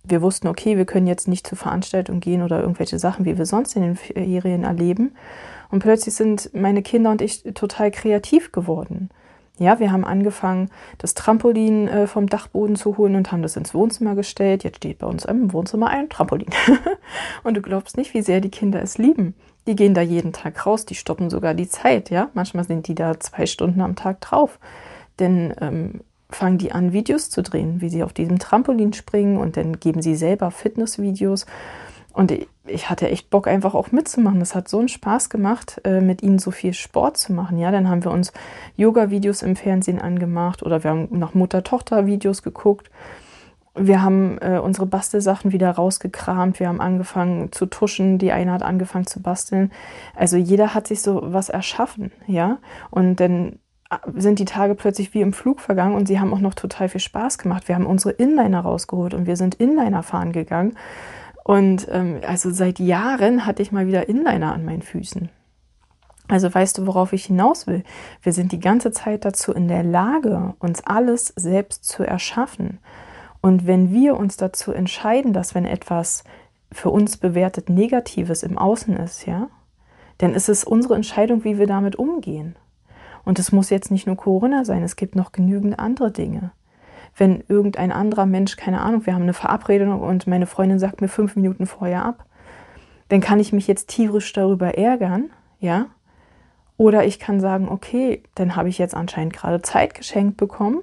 wir 0.08 0.22
wussten, 0.22 0.48
okay, 0.48 0.78
wir 0.78 0.86
können 0.86 1.08
jetzt 1.08 1.28
nicht 1.28 1.48
zur 1.48 1.58
Veranstaltung 1.58 2.20
gehen 2.20 2.42
oder 2.42 2.62
irgendwelche 2.62 3.00
Sachen, 3.00 3.26
wie 3.26 3.38
wir 3.38 3.46
sonst 3.46 3.76
in 3.76 3.82
den 3.82 3.96
Ferien 3.96 4.64
erleben. 4.64 5.16
Und 5.72 5.80
plötzlich 5.80 6.16
sind 6.16 6.52
meine 6.54 6.82
Kinder 6.82 7.12
und 7.12 7.22
ich 7.22 7.44
total 7.54 7.92
kreativ 7.92 8.52
geworden. 8.52 9.10
Ja, 9.58 9.80
wir 9.80 9.92
haben 9.92 10.04
angefangen, 10.04 10.70
das 10.98 11.14
Trampolin 11.14 11.88
äh, 11.88 12.08
vom 12.08 12.28
Dachboden 12.28 12.76
zu 12.76 12.98
holen 12.98 13.16
und 13.16 13.32
haben 13.32 13.42
das 13.42 13.56
ins 13.56 13.74
Wohnzimmer 13.74 14.14
gestellt. 14.16 14.64
Jetzt 14.66 14.78
steht 14.78 15.00
bei 15.00 15.08
uns 15.08 15.24
im 15.24 15.54
Wohnzimmer 15.54 15.88
ein 15.88 16.10
Trampolin. 16.10 16.50
und 17.44 17.56
du 17.56 17.62
glaubst 17.62 17.96
nicht, 17.96 18.14
wie 18.14 18.22
sehr 18.22 18.42
die 18.42 18.50
Kinder 18.50 18.82
es 18.82 18.98
lieben. 18.98 19.34
Die 19.66 19.76
gehen 19.76 19.94
da 19.94 20.02
jeden 20.02 20.34
Tag 20.34 20.66
raus, 20.66 20.86
die 20.86 20.96
stoppen 20.96 21.30
sogar 21.30 21.54
die 21.54 21.70
Zeit, 21.70 22.10
ja. 22.10 22.30
Manchmal 22.34 22.66
sind 22.66 22.88
die 22.88 22.96
da 22.96 23.20
zwei 23.20 23.46
Stunden 23.46 23.82
am 23.82 23.96
Tag 23.96 24.20
drauf. 24.22 24.60
Denn 25.20 25.54
ähm, 25.62 26.02
fangen 26.30 26.58
die 26.58 26.72
an, 26.72 26.94
Videos 26.94 27.30
zu 27.30 27.44
drehen, 27.44 27.82
wie 27.82 27.90
sie 27.90 28.04
auf 28.04 28.14
diesem 28.14 28.40
Trampolin 28.40 28.94
springen 28.94 29.38
und 29.38 29.58
dann 29.58 29.80
geben 29.80 30.02
sie 30.02 30.16
selber 30.16 30.52
Fitnessvideos. 30.52 31.46
Und 32.14 32.34
ich 32.66 32.90
hatte 32.90 33.10
echt 33.10 33.30
Bock, 33.30 33.48
einfach 33.48 33.74
auch 33.74 33.92
mitzumachen. 33.92 34.40
Das 34.40 34.56
hat 34.56 34.70
so 34.70 34.80
einen 34.80 34.88
Spaß 34.88 35.30
gemacht, 35.30 35.82
äh, 35.84 36.00
mit 36.00 36.24
ihnen 36.24 36.40
so 36.40 36.50
viel 36.50 36.74
Sport 36.74 37.18
zu 37.18 37.34
machen. 37.34 37.58
Ja, 37.58 37.72
dann 37.72 37.90
haben 37.90 38.04
wir 38.04 38.12
uns 38.12 38.32
Yoga-Videos 38.78 39.42
im 39.42 39.56
Fernsehen 39.56 40.00
angemacht 40.00 40.64
oder 40.64 40.84
wir 40.84 40.92
haben 40.92 41.08
nach 41.12 41.34
Mutter-Tochter-Videos 41.34 42.42
geguckt. 42.42 42.90
Wir 43.78 44.02
haben 44.02 44.38
äh, 44.38 44.60
unsere 44.60 44.86
Bastelsachen 44.86 45.52
wieder 45.52 45.70
rausgekramt. 45.72 46.62
Wir 46.62 46.70
haben 46.70 46.80
angefangen 46.80 47.52
zu 47.52 47.66
tuschen. 47.66 48.18
Die 48.18 48.32
eine 48.32 48.54
hat 48.54 48.64
angefangen 48.64 49.06
zu 49.06 49.22
basteln. 49.22 49.72
Also 50.16 50.38
jeder 50.38 50.74
hat 50.74 50.88
sich 50.88 51.02
so 51.02 51.22
was 51.22 51.50
erschaffen, 51.50 52.14
ja. 52.26 52.60
Und 52.90 53.20
dann 53.20 53.60
sind 54.16 54.40
die 54.40 54.46
Tage 54.46 54.76
plötzlich 54.76 55.14
wie 55.14 55.22
im 55.22 55.34
Flug 55.34 55.60
vergangen 55.60 55.96
und 55.96 56.08
sie 56.08 56.20
haben 56.20 56.34
auch 56.34 56.40
noch 56.40 56.56
total 56.56 56.90
viel 56.90 57.02
Spaß 57.02 57.38
gemacht. 57.38 57.68
Wir 57.68 57.76
haben 57.76 57.86
unsere 57.86 58.14
Inliner 58.14 58.62
rausgeholt 58.62 59.14
und 59.14 59.28
wir 59.28 59.38
sind 59.38 59.56
Inliner 59.56 60.04
fahren 60.04 60.32
gegangen. 60.32 60.78
Und 61.44 61.88
ähm, 61.92 62.22
also 62.28 62.50
seit 62.50 62.80
Jahren 62.80 63.46
hatte 63.46 63.62
ich 63.62 63.72
mal 63.72 63.86
wieder 63.86 64.10
Inliner 64.10 64.54
an 64.54 64.66
meinen 64.66 64.82
Füßen. 64.82 65.30
Also 66.28 66.52
weißt 66.52 66.80
du, 66.80 66.88
worauf 66.88 67.14
ich 67.14 67.26
hinaus 67.26 67.68
will? 67.68 67.84
Wir 68.24 68.34
sind 68.34 68.52
die 68.52 68.60
ganze 68.60 68.92
Zeit 68.92 69.26
dazu 69.26 69.54
in 69.54 69.68
der 69.68 69.84
Lage, 69.84 70.56
uns 70.58 70.84
alles 70.86 71.34
selbst 71.36 71.86
zu 71.86 72.04
erschaffen. 72.04 72.80
Und 73.42 73.68
wenn 73.68 73.92
wir 73.94 74.18
uns 74.18 74.38
dazu 74.38 74.72
entscheiden, 74.72 75.34
dass 75.34 75.54
wenn 75.54 75.66
etwas 75.66 76.24
für 76.72 76.90
uns 76.90 77.18
bewertet 77.18 77.70
Negatives 77.70 78.42
im 78.42 78.58
Außen 78.58 78.98
ist, 78.98 79.28
ja, 79.28 79.50
dann 80.18 80.34
ist 80.34 80.50
es 80.50 80.64
unsere 80.64 80.96
Entscheidung, 80.96 81.44
wie 81.44 81.60
wir 81.60 81.68
damit 81.68 81.96
umgehen. 81.96 82.56
Und 83.26 83.40
es 83.40 83.52
muss 83.52 83.72
jetzt 83.72 83.92
nicht 83.92 84.08
nur 84.08 84.16
Corona 84.16 84.64
sein, 84.64 84.84
es 84.84 84.96
gibt 84.96 85.16
noch 85.16 85.32
genügend 85.32 85.80
andere 85.80 86.12
Dinge. 86.12 86.52
Wenn 87.18 87.44
irgendein 87.48 87.92
anderer 87.92 88.26
Mensch, 88.26 88.56
keine 88.56 88.82
Ahnung, 88.82 89.06
wir 89.06 89.16
haben 89.16 89.24
eine 89.24 89.34
Verabredung 89.34 90.00
und 90.00 90.28
meine 90.28 90.46
Freundin 90.46 90.80
sagt 90.80 91.02
mir 91.02 91.08
fünf 91.08 91.36
Minuten 91.36 91.66
vorher 91.66 92.06
ab, 92.06 92.26
dann 93.10 93.22
kann 93.22 93.40
ich 93.40 93.52
mich 93.54 93.68
jetzt 93.68 93.90
tierisch 93.90 94.32
darüber 94.34 94.78
ärgern, 94.78 95.30
ja. 95.60 95.88
Oder 96.78 97.06
ich 97.06 97.20
kann 97.20 97.40
sagen, 97.40 97.70
okay, 97.70 98.22
dann 98.36 98.56
habe 98.56 98.70
ich 98.70 98.78
jetzt 98.78 98.96
anscheinend 98.96 99.34
gerade 99.34 99.62
Zeit 99.62 99.94
geschenkt 99.94 100.38
bekommen. 100.38 100.82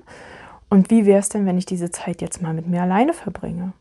Und 0.71 0.91
wie 0.91 1.05
wäre 1.05 1.19
es 1.19 1.29
denn, 1.29 1.45
wenn 1.45 1.59
ich 1.59 1.67
diese 1.67 1.91
Zeit 1.91 2.23
jetzt 2.23 2.41
mal 2.41 2.55
mit 2.55 2.67
mir 2.67 2.83
alleine 2.83 3.13
verbringe? 3.13 3.75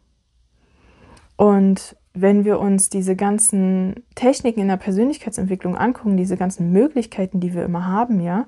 Und 1.38 1.96
wenn 2.14 2.44
wir 2.44 2.60
uns 2.60 2.90
diese 2.90 3.16
ganzen 3.16 4.04
Techniken 4.16 4.62
in 4.62 4.68
der 4.68 4.78
Persönlichkeitsentwicklung 4.78 5.78
angucken, 5.78 6.18
diese 6.18 6.38
ganzen 6.38 6.72
Möglichkeiten, 6.72 7.40
die 7.40 7.54
wir 7.54 7.64
immer 7.64 7.88
haben, 7.88 8.20
ja, 8.20 8.48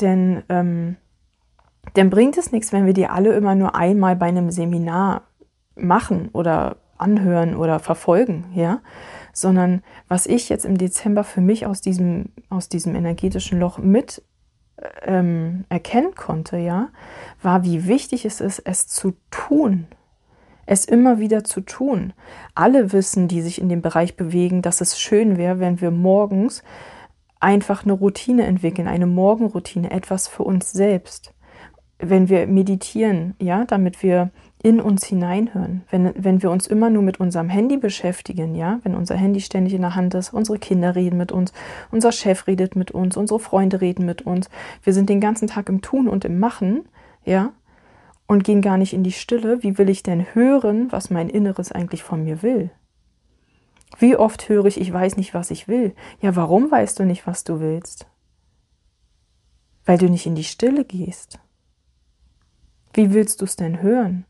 denn 0.00 0.42
ähm, 0.48 0.96
dann 1.94 2.10
bringt 2.10 2.38
es 2.38 2.52
nichts, 2.52 2.72
wenn 2.72 2.86
wir 2.86 2.92
die 2.92 3.06
alle 3.06 3.34
immer 3.34 3.54
nur 3.54 3.74
einmal 3.74 4.16
bei 4.16 4.26
einem 4.26 4.50
Seminar 4.50 5.22
machen 5.76 6.30
oder 6.32 6.76
anhören 6.98 7.56
oder 7.56 7.78
verfolgen, 7.78 8.46
ja, 8.54 8.80
sondern 9.32 9.82
was 10.08 10.26
ich 10.26 10.48
jetzt 10.48 10.64
im 10.64 10.78
Dezember 10.78 11.24
für 11.24 11.40
mich 11.40 11.66
aus 11.66 11.80
diesem, 11.80 12.26
aus 12.50 12.68
diesem 12.68 12.94
energetischen 12.94 13.58
Loch 13.58 13.78
mit 13.78 14.22
ähm, 15.02 15.64
erkennen 15.68 16.14
konnte, 16.14 16.56
ja, 16.58 16.88
war, 17.42 17.64
wie 17.64 17.86
wichtig 17.86 18.24
es 18.24 18.40
ist, 18.40 18.60
es 18.60 18.88
zu 18.88 19.14
tun, 19.30 19.86
es 20.72 20.84
immer 20.84 21.18
wieder 21.18 21.44
zu 21.44 21.60
tun. 21.60 22.12
Alle 22.54 22.92
wissen, 22.92 23.28
die 23.28 23.42
sich 23.42 23.60
in 23.60 23.68
dem 23.68 23.82
Bereich 23.82 24.16
bewegen, 24.16 24.62
dass 24.62 24.80
es 24.80 24.98
schön 24.98 25.36
wäre, 25.36 25.60
wenn 25.60 25.80
wir 25.80 25.90
morgens 25.90 26.62
einfach 27.40 27.84
eine 27.84 27.92
Routine 27.92 28.46
entwickeln, 28.46 28.88
eine 28.88 29.06
Morgenroutine, 29.06 29.90
etwas 29.90 30.28
für 30.28 30.44
uns 30.44 30.72
selbst. 30.72 31.34
Wenn 31.98 32.28
wir 32.28 32.46
meditieren, 32.46 33.34
ja, 33.38 33.64
damit 33.64 34.02
wir 34.02 34.30
in 34.62 34.80
uns 34.80 35.04
hineinhören. 35.04 35.82
Wenn, 35.90 36.12
wenn 36.16 36.42
wir 36.42 36.50
uns 36.50 36.66
immer 36.68 36.88
nur 36.88 37.02
mit 37.02 37.18
unserem 37.18 37.48
Handy 37.48 37.76
beschäftigen, 37.76 38.54
ja, 38.54 38.78
wenn 38.84 38.94
unser 38.94 39.16
Handy 39.16 39.40
ständig 39.40 39.74
in 39.74 39.82
der 39.82 39.96
Hand 39.96 40.14
ist, 40.14 40.32
unsere 40.32 40.58
Kinder 40.58 40.94
reden 40.94 41.16
mit 41.16 41.32
uns, 41.32 41.52
unser 41.90 42.12
Chef 42.12 42.46
redet 42.46 42.76
mit 42.76 42.92
uns, 42.92 43.16
unsere 43.16 43.40
Freunde 43.40 43.80
reden 43.80 44.06
mit 44.06 44.22
uns, 44.22 44.48
wir 44.84 44.92
sind 44.92 45.10
den 45.10 45.20
ganzen 45.20 45.48
Tag 45.48 45.68
im 45.68 45.82
Tun 45.82 46.08
und 46.08 46.24
im 46.24 46.38
Machen, 46.38 46.82
ja, 47.24 47.52
und 48.32 48.44
gehen 48.44 48.62
gar 48.62 48.78
nicht 48.78 48.92
in 48.92 49.04
die 49.04 49.12
Stille, 49.12 49.62
wie 49.62 49.78
will 49.78 49.88
ich 49.88 50.02
denn 50.02 50.34
hören, 50.34 50.90
was 50.90 51.10
mein 51.10 51.28
Inneres 51.28 51.70
eigentlich 51.70 52.02
von 52.02 52.24
mir 52.24 52.42
will? 52.42 52.70
Wie 53.98 54.16
oft 54.16 54.48
höre 54.48 54.64
ich, 54.64 54.80
ich 54.80 54.92
weiß 54.92 55.16
nicht, 55.16 55.34
was 55.34 55.50
ich 55.50 55.68
will. 55.68 55.94
Ja, 56.20 56.34
warum 56.34 56.70
weißt 56.70 56.98
du 56.98 57.04
nicht, 57.04 57.26
was 57.26 57.44
du 57.44 57.60
willst? 57.60 58.06
Weil 59.84 59.98
du 59.98 60.08
nicht 60.08 60.26
in 60.26 60.34
die 60.34 60.44
Stille 60.44 60.84
gehst. 60.84 61.38
Wie 62.94 63.12
willst 63.12 63.40
du 63.40 63.44
es 63.44 63.56
denn 63.56 63.82
hören? 63.82 64.24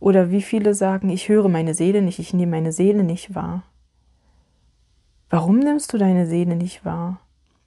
Oder 0.00 0.30
wie 0.30 0.42
viele 0.42 0.74
sagen, 0.74 1.10
ich 1.10 1.28
höre 1.28 1.48
meine 1.48 1.74
Seele 1.74 2.02
nicht, 2.02 2.18
ich 2.18 2.34
nehme 2.34 2.52
meine 2.52 2.72
Seele 2.72 3.04
nicht 3.04 3.34
wahr. 3.34 3.64
Warum 5.30 5.58
nimmst 5.58 5.92
du 5.92 5.98
deine 5.98 6.26
Seele 6.26 6.56
nicht 6.56 6.84
wahr? 6.84 7.20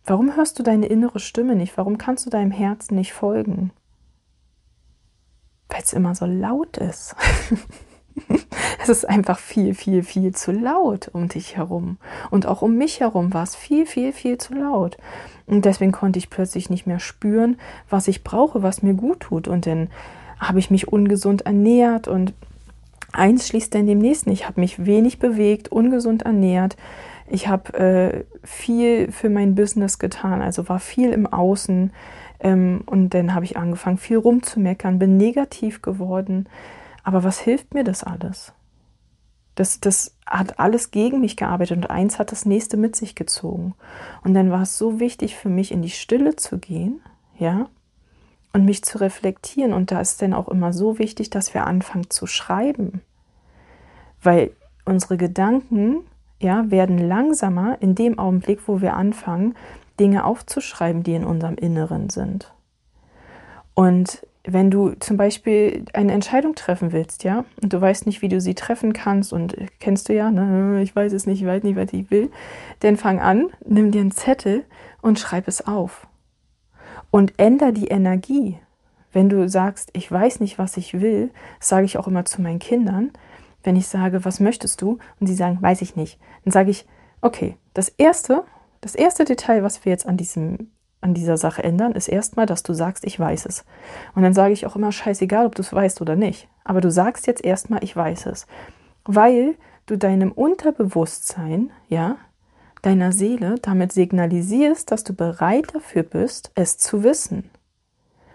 Warum 0.04 0.36
hörst 0.36 0.60
du 0.60 0.64
deine 0.64 0.86
innere 0.88 1.20
Stimme 1.20 1.56
nicht? 1.56 1.78
Warum 1.78 1.98
kannst 1.98 2.26
du 2.26 2.30
deinem 2.30 2.52
Herzen 2.52 2.96
nicht 2.96 3.14
folgen? 3.14 3.72
Weil 5.76 5.84
es 5.84 5.92
immer 5.92 6.16
so 6.16 6.26
laut 6.26 6.78
ist. 6.78 7.18
es 8.82 8.88
ist 8.88 9.10
einfach 9.10 9.38
viel, 9.38 9.76
viel, 9.76 10.04
viel 10.04 10.34
zu 10.34 10.54
laut 10.54 11.10
um 11.12 11.28
dich 11.28 11.58
herum. 11.58 11.98
Und 12.32 12.46
auch 12.46 12.62
um 12.62 12.78
mich 12.78 13.02
herum 13.02 13.34
war 13.34 13.44
es 13.44 13.58
viel, 13.58 13.86
viel, 13.86 14.14
viel 14.14 14.38
zu 14.38 14.54
laut. 14.54 14.96
Und 15.48 15.66
deswegen 15.66 15.92
konnte 15.92 16.18
ich 16.18 16.30
plötzlich 16.30 16.70
nicht 16.70 16.88
mehr 16.88 17.00
spüren, 17.00 17.58
was 17.90 18.08
ich 18.08 18.24
brauche, 18.24 18.64
was 18.64 18.84
mir 18.84 18.94
gut 18.94 19.20
tut. 19.20 19.50
Und 19.50 19.66
dann 19.66 19.90
habe 20.40 20.60
ich 20.60 20.72
mich 20.72 20.88
ungesund 20.88 21.42
ernährt 21.42 22.08
und 22.08 22.34
eins 23.12 23.50
schließt 23.50 23.76
dann 23.76 23.86
dem 23.86 24.00
nächsten. 24.00 24.32
Ich 24.32 24.48
habe 24.48 24.62
mich 24.62 24.86
wenig 24.86 25.20
bewegt, 25.20 25.68
ungesund 25.68 26.22
ernährt. 26.22 26.78
Ich 27.28 27.50
habe 27.50 27.74
äh, 27.78 28.24
viel 28.46 29.12
für 29.12 29.30
mein 29.30 29.56
Business 29.56 30.00
getan, 30.00 30.42
also 30.42 30.70
war 30.70 30.80
viel 30.80 31.12
im 31.12 31.28
Außen. 31.28 31.92
Ähm, 32.40 32.84
und 32.86 33.10
dann 33.14 33.34
habe 33.34 33.46
ich 33.46 33.58
angefangen, 33.58 33.98
viel 33.98 34.18
rumzumeckern, 34.18 35.00
bin 35.00 35.18
negativ 35.18 35.82
geworden. 35.82 36.48
Aber 37.04 37.24
was 37.24 37.40
hilft 37.40 37.74
mir 37.74 37.84
das 37.84 38.04
alles? 38.04 38.54
Das, 39.56 39.80
das 39.80 40.16
hat 40.26 40.60
alles 40.60 40.92
gegen 40.92 41.22
mich 41.22 41.38
gearbeitet 41.38 41.78
und 41.78 41.90
eins 41.90 42.20
hat 42.20 42.32
das 42.32 42.46
nächste 42.46 42.76
mit 42.76 42.96
sich 42.96 43.16
gezogen. 43.16 43.74
Und 44.24 44.34
dann 44.34 44.52
war 44.52 44.64
es 44.64 44.78
so 44.78 45.00
wichtig 45.00 45.36
für 45.38 45.50
mich, 45.50 45.72
in 45.72 45.82
die 45.82 45.90
Stille 45.90 46.36
zu 46.36 46.58
gehen, 46.58 47.02
ja, 47.38 47.68
und 48.52 48.66
mich 48.66 48.84
zu 48.84 48.98
reflektieren. 49.00 49.74
Und 49.74 49.92
da 49.92 50.02
ist 50.02 50.22
dann 50.22 50.34
auch 50.34 50.50
immer 50.50 50.74
so 50.74 51.00
wichtig, 51.00 51.30
dass 51.30 51.54
wir 51.54 51.66
anfangen 51.66 52.10
zu 52.10 52.28
schreiben. 52.28 53.02
Weil 54.22 54.52
unsere 54.84 55.18
Gedanken, 55.18 56.06
ja, 56.40 56.70
werden 56.70 56.98
langsamer 56.98 57.78
in 57.82 57.96
dem 57.96 58.20
Augenblick, 58.20 58.68
wo 58.68 58.82
wir 58.82 58.96
anfangen, 58.96 59.56
Dinge 60.00 60.26
aufzuschreiben, 60.26 61.04
die 61.04 61.16
in 61.16 61.26
unserem 61.26 61.56
Inneren 61.56 62.10
sind. 62.10 62.54
Und 63.74 64.26
wenn 64.48 64.70
du 64.70 64.92
zum 65.00 65.18
Beispiel 65.18 65.86
eine 65.94 66.14
Entscheidung 66.14 66.56
treffen 66.56 66.92
willst, 66.92 67.24
ja, 67.24 67.46
und 67.62 67.74
du 67.74 67.82
weißt 67.82 68.06
nicht, 68.06 68.22
wie 68.22 68.30
du 68.30 68.40
sie 68.40 68.54
treffen 68.54 68.94
kannst 68.94 69.34
und 69.34 69.56
kennst 69.80 70.08
du 70.08 70.14
ja, 70.14 70.30
ne, 70.30 70.82
ich 70.82 70.96
weiß 70.96 71.14
es 71.14 71.26
nicht, 71.26 71.42
ich 71.42 71.48
weiß 71.48 71.64
nicht, 71.64 71.76
was 71.76 71.92
ich 71.94 72.12
will, 72.12 72.32
dann 72.82 72.98
fang 72.98 73.20
an, 73.20 73.50
nimm 73.66 73.92
dir 73.92 74.02
einen 74.02 74.12
Zettel 74.12 74.64
und 75.02 75.20
schreib 75.20 75.48
es 75.48 75.66
auf. 75.66 76.08
Und 77.12 77.34
änder 77.38 77.72
die 77.72 77.88
Energie. 77.88 78.60
Wenn 79.12 79.30
du 79.30 79.48
sagst, 79.48 79.90
ich 79.94 80.12
weiß 80.12 80.42
nicht, 80.42 80.60
was 80.60 80.78
ich 80.78 81.00
will, 81.00 81.32
sage 81.60 81.86
ich 81.86 81.98
auch 81.98 82.08
immer 82.08 82.26
zu 82.26 82.42
meinen 82.42 82.60
Kindern, 82.60 83.12
wenn 83.64 83.76
ich 83.76 83.88
sage, 83.88 84.26
was 84.26 84.40
möchtest 84.40 84.82
du? 84.82 85.00
Und 85.20 85.28
sie 85.28 85.34
sagen, 85.34 85.62
weiß 85.62 85.82
ich 85.82 85.96
nicht. 85.96 86.20
Dann 86.44 86.52
sage 86.52 86.70
ich, 86.70 86.86
okay, 87.22 87.58
das 87.74 87.90
erste, 87.90 88.44
das 88.86 88.94
erste 88.94 89.26
Detail, 89.26 89.64
was 89.64 89.84
wir 89.84 89.92
jetzt 89.92 90.06
an 90.06 90.16
diesem 90.16 90.70
an 91.02 91.16
dieser 91.16 91.38
Sache 91.38 91.64
ändern, 91.64 91.94
ist 91.94 92.08
erstmal, 92.08 92.46
dass 92.46 92.62
du 92.62 92.74
sagst, 92.74 93.04
ich 93.04 93.20
weiß 93.20 93.48
es. 93.48 93.66
Und 94.14 94.22
dann 94.22 94.34
sage 94.34 94.54
ich 94.54 94.68
auch 94.68 94.76
immer, 94.76 94.92
scheißegal, 94.92 95.48
ob 95.48 95.56
du 95.56 95.64
es 95.64 95.74
weißt 95.74 96.02
oder 96.02 96.16
nicht. 96.16 96.48
Aber 96.64 96.82
du 96.82 96.92
sagst 96.92 97.26
jetzt 97.26 97.44
erstmal, 97.44 97.84
ich 97.84 97.96
weiß 97.96 98.28
es. 98.28 98.46
Weil 99.06 99.56
du 99.88 99.98
deinem 99.98 100.32
Unterbewusstsein, 100.32 101.72
ja, 101.90 102.18
deiner 102.84 103.12
Seele 103.12 103.56
damit 103.60 103.92
signalisierst, 103.92 104.92
dass 104.92 105.04
du 105.04 105.14
bereit 105.14 105.74
dafür 105.74 106.04
bist, 106.04 106.52
es 106.54 106.78
zu 106.78 107.04
wissen. 107.04 107.50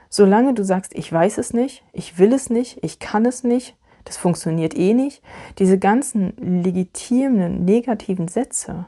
Solange 0.09 0.55
du 0.55 0.65
sagst, 0.65 0.97
ich 0.97 1.13
weiß 1.13 1.39
es 1.39 1.53
nicht, 1.53 1.85
ich 1.93 2.19
will 2.19 2.33
es 2.33 2.51
nicht, 2.51 2.83
ich 2.83 2.99
kann 2.99 3.25
es 3.25 3.45
nicht, 3.45 3.77
das 4.05 4.17
funktioniert 4.17 4.77
eh 4.77 4.95
nicht, 4.95 5.23
diese 5.59 5.79
ganzen 5.79 6.63
legitimen 6.63 7.65
negativen 7.65 8.27
Sätze, 8.27 8.87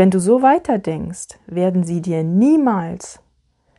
wenn 0.00 0.10
du 0.10 0.18
so 0.18 0.40
weiterdenkst, 0.40 1.38
werden 1.46 1.84
sie 1.84 2.00
dir 2.00 2.24
niemals 2.24 3.20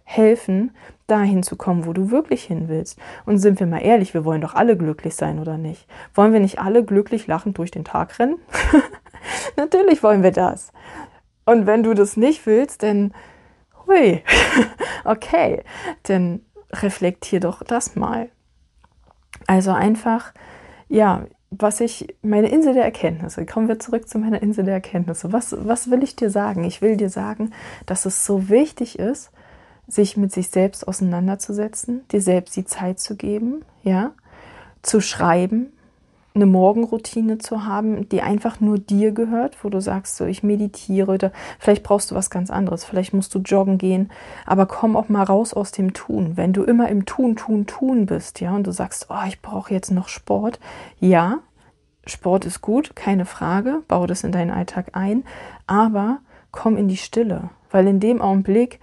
helfen, 0.03 0.69
dahin 1.07 1.41
zu 1.41 1.55
kommen, 1.55 1.87
wo 1.87 1.93
du 1.93 2.11
wirklich 2.11 2.43
hin 2.43 2.67
willst. 2.67 2.99
Und 3.25 3.39
sind 3.39 3.59
wir 3.59 3.65
mal 3.65 3.79
ehrlich, 3.79 4.13
wir 4.13 4.23
wollen 4.23 4.41
doch 4.41 4.53
alle 4.53 4.77
glücklich 4.77 5.15
sein, 5.15 5.39
oder 5.39 5.57
nicht? 5.57 5.87
Wollen 6.13 6.31
wir 6.31 6.39
nicht 6.39 6.59
alle 6.59 6.85
glücklich 6.85 7.25
lachend 7.25 7.57
durch 7.57 7.71
den 7.71 7.85
Tag 7.85 8.19
rennen? 8.19 8.37
Natürlich 9.57 10.03
wollen 10.03 10.21
wir 10.21 10.31
das. 10.31 10.71
Und 11.45 11.65
wenn 11.65 11.81
du 11.81 11.95
das 11.95 12.17
nicht 12.17 12.45
willst, 12.45 12.83
dann, 12.83 13.15
hui, 13.87 14.23
okay, 15.05 15.63
dann 16.03 16.41
reflektier 16.71 17.39
doch 17.39 17.63
das 17.63 17.95
mal. 17.95 18.29
Also 19.47 19.71
einfach, 19.71 20.35
ja, 20.87 21.25
was 21.51 21.81
ich, 21.81 22.15
meine 22.21 22.49
Insel 22.49 22.73
der 22.73 22.85
Erkenntnisse, 22.85 23.45
kommen 23.45 23.67
wir 23.67 23.77
zurück 23.77 24.07
zu 24.07 24.17
meiner 24.17 24.41
Insel 24.41 24.63
der 24.63 24.75
Erkenntnisse. 24.75 25.33
Was, 25.33 25.53
was 25.57 25.91
will 25.91 26.01
ich 26.01 26.15
dir 26.15 26.29
sagen? 26.29 26.63
Ich 26.63 26.81
will 26.81 26.95
dir 26.95 27.09
sagen, 27.09 27.51
dass 27.85 28.05
es 28.05 28.25
so 28.25 28.49
wichtig 28.49 28.97
ist, 28.97 29.31
sich 29.87 30.15
mit 30.15 30.31
sich 30.31 30.49
selbst 30.49 30.87
auseinanderzusetzen, 30.87 32.07
dir 32.09 32.21
selbst 32.21 32.55
die 32.55 32.63
Zeit 32.63 32.99
zu 32.99 33.17
geben, 33.17 33.65
ja, 33.83 34.11
zu 34.81 35.01
schreiben, 35.01 35.73
eine 36.33 36.45
Morgenroutine 36.45 37.39
zu 37.39 37.65
haben, 37.65 38.07
die 38.09 38.21
einfach 38.21 38.59
nur 38.59 38.77
dir 38.77 39.11
gehört, 39.11 39.63
wo 39.63 39.69
du 39.69 39.81
sagst, 39.81 40.15
so 40.15 40.25
ich 40.25 40.43
meditiere 40.43 41.11
oder 41.11 41.31
vielleicht 41.59 41.83
brauchst 41.83 42.11
du 42.11 42.15
was 42.15 42.29
ganz 42.29 42.49
anderes, 42.49 42.85
vielleicht 42.85 43.13
musst 43.13 43.35
du 43.35 43.39
joggen 43.39 43.77
gehen, 43.77 44.09
aber 44.45 44.65
komm 44.65 44.95
auch 44.95 45.09
mal 45.09 45.23
raus 45.23 45.53
aus 45.53 45.71
dem 45.71 45.93
Tun. 45.93 46.37
Wenn 46.37 46.53
du 46.53 46.63
immer 46.63 46.87
im 46.89 47.05
Tun, 47.05 47.35
Tun, 47.35 47.65
Tun 47.67 48.05
bist, 48.05 48.39
ja, 48.39 48.55
und 48.55 48.65
du 48.65 48.71
sagst, 48.71 49.07
oh, 49.09 49.27
ich 49.27 49.41
brauche 49.41 49.73
jetzt 49.73 49.91
noch 49.91 50.07
Sport, 50.07 50.59
ja, 50.99 51.39
Sport 52.05 52.45
ist 52.45 52.61
gut, 52.61 52.95
keine 52.95 53.25
Frage, 53.25 53.81
baue 53.87 54.07
das 54.07 54.23
in 54.23 54.31
deinen 54.31 54.51
Alltag 54.51 54.91
ein, 54.93 55.23
aber 55.67 56.19
komm 56.51 56.77
in 56.77 56.87
die 56.87 56.97
Stille, 56.97 57.49
weil 57.69 57.87
in 57.87 57.99
dem 57.99 58.21
Augenblick, 58.21 58.79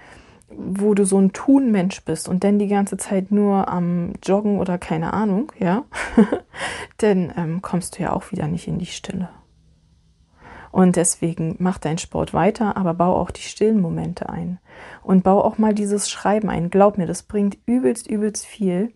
wo 0.58 0.94
du 0.94 1.04
so 1.04 1.18
ein 1.18 1.32
Tun-Mensch 1.32 2.04
bist 2.04 2.28
und 2.28 2.42
dann 2.42 2.58
die 2.58 2.66
ganze 2.66 2.96
Zeit 2.96 3.30
nur 3.30 3.68
am 3.68 4.12
Joggen 4.24 4.58
oder 4.58 4.76
keine 4.76 5.12
Ahnung, 5.12 5.52
ja, 5.58 5.84
dann 6.98 7.32
ähm, 7.36 7.62
kommst 7.62 7.98
du 7.98 8.02
ja 8.02 8.12
auch 8.12 8.32
wieder 8.32 8.48
nicht 8.48 8.66
in 8.66 8.78
die 8.78 8.86
Stille. 8.86 9.28
Und 10.70 10.96
deswegen 10.96 11.56
mach 11.58 11.78
deinen 11.78 11.98
Sport 11.98 12.34
weiter, 12.34 12.76
aber 12.76 12.92
bau 12.92 13.16
auch 13.16 13.30
die 13.30 13.42
stillen 13.42 13.80
Momente 13.80 14.28
ein. 14.28 14.58
Und 15.02 15.24
bau 15.24 15.42
auch 15.42 15.58
mal 15.58 15.72
dieses 15.72 16.10
Schreiben 16.10 16.50
ein. 16.50 16.70
Glaub 16.70 16.98
mir, 16.98 17.06
das 17.06 17.22
bringt 17.22 17.56
übelst, 17.64 18.06
übelst 18.06 18.44
viel. 18.44 18.92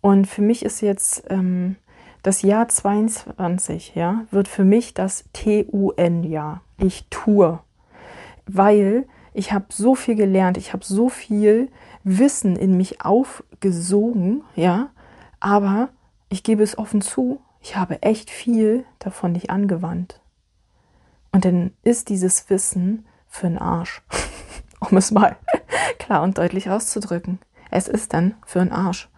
Und 0.00 0.26
für 0.26 0.42
mich 0.42 0.64
ist 0.64 0.80
jetzt 0.80 1.24
ähm, 1.28 1.76
das 2.22 2.42
Jahr 2.42 2.68
22, 2.68 3.94
ja, 3.94 4.26
wird 4.30 4.46
für 4.46 4.64
mich 4.64 4.94
das 4.94 5.24
TUN-Jahr. 5.32 6.62
Ich 6.78 7.06
tue. 7.10 7.58
Weil 8.46 9.06
ich 9.34 9.52
habe 9.52 9.66
so 9.70 9.94
viel 9.94 10.14
gelernt, 10.14 10.56
ich 10.56 10.72
habe 10.72 10.84
so 10.84 11.08
viel 11.08 11.70
Wissen 12.04 12.56
in 12.56 12.76
mich 12.76 13.04
aufgesogen, 13.04 14.42
ja, 14.54 14.90
aber 15.40 15.88
ich 16.28 16.42
gebe 16.42 16.62
es 16.62 16.78
offen 16.78 17.00
zu, 17.00 17.40
ich 17.60 17.76
habe 17.76 18.02
echt 18.02 18.30
viel 18.30 18.84
davon 18.98 19.32
nicht 19.32 19.50
angewandt. 19.50 20.20
Und 21.30 21.44
dann 21.44 21.72
ist 21.82 22.08
dieses 22.08 22.50
Wissen 22.50 23.06
für 23.28 23.46
einen 23.46 23.58
Arsch, 23.58 24.02
um 24.80 24.96
es 24.96 25.10
mal 25.10 25.36
klar 25.98 26.22
und 26.22 26.38
deutlich 26.38 26.68
auszudrücken. 26.68 27.38
Es 27.70 27.88
ist 27.88 28.12
dann 28.12 28.34
für 28.44 28.60
einen 28.60 28.72
Arsch, 28.72 29.08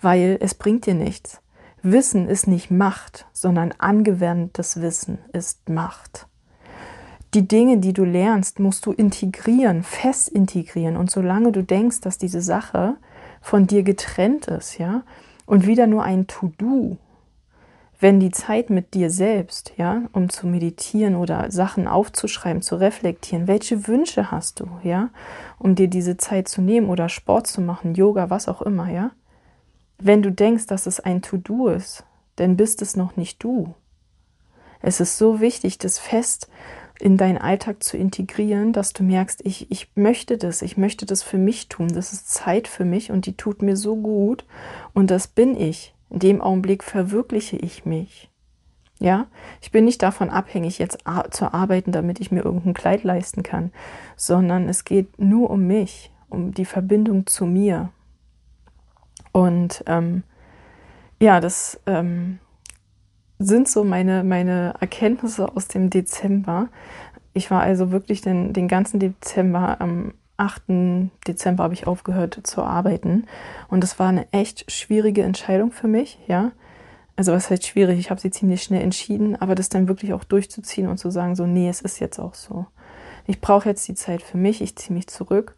weil 0.00 0.38
es 0.40 0.54
bringt 0.54 0.86
dir 0.86 0.94
nichts. 0.94 1.40
Wissen 1.82 2.28
ist 2.28 2.46
nicht 2.46 2.70
Macht, 2.70 3.26
sondern 3.32 3.72
angewandtes 3.78 4.82
Wissen 4.82 5.18
ist 5.32 5.68
Macht 5.68 6.26
die 7.34 7.46
Dinge, 7.46 7.78
die 7.78 7.92
du 7.92 8.04
lernst, 8.04 8.58
musst 8.58 8.86
du 8.86 8.92
integrieren, 8.92 9.82
fest 9.82 10.28
integrieren. 10.28 10.96
Und 10.96 11.10
solange 11.10 11.52
du 11.52 11.62
denkst, 11.62 12.00
dass 12.00 12.18
diese 12.18 12.40
Sache 12.40 12.96
von 13.40 13.66
dir 13.66 13.82
getrennt 13.82 14.48
ist, 14.48 14.78
ja, 14.78 15.02
und 15.46 15.66
wieder 15.66 15.86
nur 15.86 16.02
ein 16.02 16.26
To-Do, 16.26 16.96
wenn 18.00 18.18
die 18.18 18.30
Zeit 18.30 18.70
mit 18.70 18.94
dir 18.94 19.10
selbst, 19.10 19.72
ja, 19.76 20.02
um 20.12 20.30
zu 20.30 20.46
meditieren 20.46 21.16
oder 21.16 21.50
Sachen 21.50 21.86
aufzuschreiben, 21.86 22.62
zu 22.62 22.76
reflektieren, 22.76 23.46
welche 23.46 23.86
Wünsche 23.86 24.30
hast 24.30 24.60
du, 24.60 24.68
ja, 24.82 25.10
um 25.58 25.74
dir 25.74 25.88
diese 25.88 26.16
Zeit 26.16 26.48
zu 26.48 26.62
nehmen 26.62 26.88
oder 26.88 27.08
Sport 27.08 27.46
zu 27.46 27.60
machen, 27.60 27.94
Yoga, 27.94 28.30
was 28.30 28.48
auch 28.48 28.62
immer, 28.62 28.90
ja. 28.90 29.12
Wenn 29.98 30.22
du 30.22 30.32
denkst, 30.32 30.66
dass 30.66 30.86
es 30.86 30.98
ein 30.98 31.20
To-Do 31.20 31.68
ist, 31.68 32.04
dann 32.36 32.56
bist 32.56 32.80
es 32.80 32.96
noch 32.96 33.16
nicht 33.16 33.42
du. 33.44 33.74
Es 34.80 34.98
ist 35.00 35.18
so 35.18 35.40
wichtig, 35.40 35.76
das 35.76 35.98
fest 35.98 36.48
in 37.00 37.16
deinen 37.16 37.38
Alltag 37.38 37.82
zu 37.82 37.96
integrieren, 37.96 38.72
dass 38.72 38.92
du 38.92 39.02
merkst, 39.02 39.40
ich, 39.44 39.70
ich 39.70 39.90
möchte 39.94 40.38
das, 40.38 40.62
ich 40.62 40.76
möchte 40.76 41.06
das 41.06 41.22
für 41.22 41.38
mich 41.38 41.68
tun, 41.68 41.88
das 41.88 42.12
ist 42.12 42.30
Zeit 42.30 42.68
für 42.68 42.84
mich 42.84 43.10
und 43.10 43.26
die 43.26 43.36
tut 43.36 43.62
mir 43.62 43.76
so 43.76 43.96
gut 43.96 44.44
und 44.92 45.10
das 45.10 45.28
bin 45.28 45.56
ich. 45.56 45.94
In 46.10 46.18
dem 46.18 46.40
Augenblick 46.40 46.82
verwirkliche 46.82 47.56
ich 47.56 47.84
mich. 47.84 48.30
Ja, 48.98 49.28
ich 49.62 49.70
bin 49.70 49.86
nicht 49.86 50.02
davon 50.02 50.28
abhängig, 50.28 50.78
jetzt 50.78 50.98
zu 51.30 51.54
arbeiten, 51.54 51.90
damit 51.90 52.20
ich 52.20 52.30
mir 52.30 52.44
irgendein 52.44 52.74
Kleid 52.74 53.02
leisten 53.02 53.42
kann, 53.42 53.72
sondern 54.14 54.68
es 54.68 54.84
geht 54.84 55.18
nur 55.18 55.48
um 55.48 55.66
mich, 55.66 56.12
um 56.28 56.52
die 56.52 56.66
Verbindung 56.66 57.26
zu 57.26 57.46
mir. 57.46 57.90
Und 59.32 59.84
ähm, 59.86 60.22
ja, 61.18 61.40
das 61.40 61.80
ähm, 61.86 62.40
sind 63.40 63.68
so 63.68 63.84
meine, 63.84 64.22
meine 64.22 64.74
Erkenntnisse 64.80 65.56
aus 65.56 65.66
dem 65.66 65.88
Dezember. 65.88 66.68
Ich 67.32 67.50
war 67.50 67.62
also 67.62 67.90
wirklich 67.90 68.20
den, 68.20 68.52
den 68.52 68.68
ganzen 68.68 69.00
Dezember, 69.00 69.80
am 69.80 70.12
8. 70.36 70.62
Dezember 71.26 71.64
habe 71.64 71.74
ich 71.74 71.86
aufgehört 71.86 72.38
zu 72.44 72.62
arbeiten. 72.62 73.24
Und 73.68 73.82
das 73.82 73.98
war 73.98 74.08
eine 74.08 74.30
echt 74.32 74.70
schwierige 74.70 75.22
Entscheidung 75.22 75.72
für 75.72 75.88
mich, 75.88 76.18
ja. 76.28 76.52
Also 77.16 77.32
was 77.32 77.50
halt 77.50 77.66
schwierig, 77.66 77.98
ich 77.98 78.10
habe 78.10 78.20
sie 78.20 78.30
ziemlich 78.30 78.62
schnell 78.62 78.82
entschieden, 78.82 79.36
aber 79.36 79.54
das 79.54 79.68
dann 79.68 79.88
wirklich 79.88 80.12
auch 80.12 80.24
durchzuziehen 80.24 80.88
und 80.88 80.98
zu 80.98 81.10
sagen, 81.10 81.34
so, 81.34 81.46
nee, 81.46 81.68
es 81.68 81.80
ist 81.80 81.98
jetzt 81.98 82.18
auch 82.18 82.34
so. 82.34 82.66
Ich 83.26 83.40
brauche 83.40 83.68
jetzt 83.68 83.86
die 83.88 83.94
Zeit 83.94 84.22
für 84.22 84.38
mich, 84.38 84.60
ich 84.60 84.76
ziehe 84.76 84.94
mich 84.94 85.06
zurück. 85.06 85.54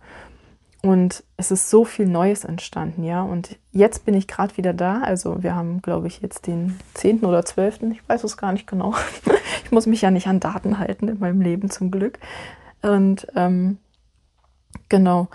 Und 0.82 1.22
es 1.36 1.52
ist 1.52 1.70
so 1.70 1.84
viel 1.84 2.06
Neues 2.06 2.44
entstanden, 2.44 3.04
ja. 3.04 3.22
Und 3.22 3.56
jetzt 3.70 4.04
bin 4.04 4.14
ich 4.14 4.26
gerade 4.26 4.56
wieder 4.56 4.72
da. 4.72 5.00
Also 5.02 5.42
wir 5.42 5.54
haben, 5.54 5.80
glaube 5.80 6.08
ich, 6.08 6.20
jetzt 6.20 6.48
den 6.48 6.78
10. 6.94 7.20
oder 7.20 7.44
12. 7.44 7.82
Ich 7.92 8.08
weiß 8.08 8.24
es 8.24 8.36
gar 8.36 8.52
nicht 8.52 8.66
genau. 8.66 8.94
ich 9.64 9.70
muss 9.70 9.86
mich 9.86 10.02
ja 10.02 10.10
nicht 10.10 10.26
an 10.26 10.40
Daten 10.40 10.78
halten 10.78 11.06
in 11.06 11.20
meinem 11.20 11.40
Leben 11.40 11.70
zum 11.70 11.92
Glück. 11.92 12.18
Und 12.82 13.28
ähm, 13.36 13.78
genau 14.88 15.28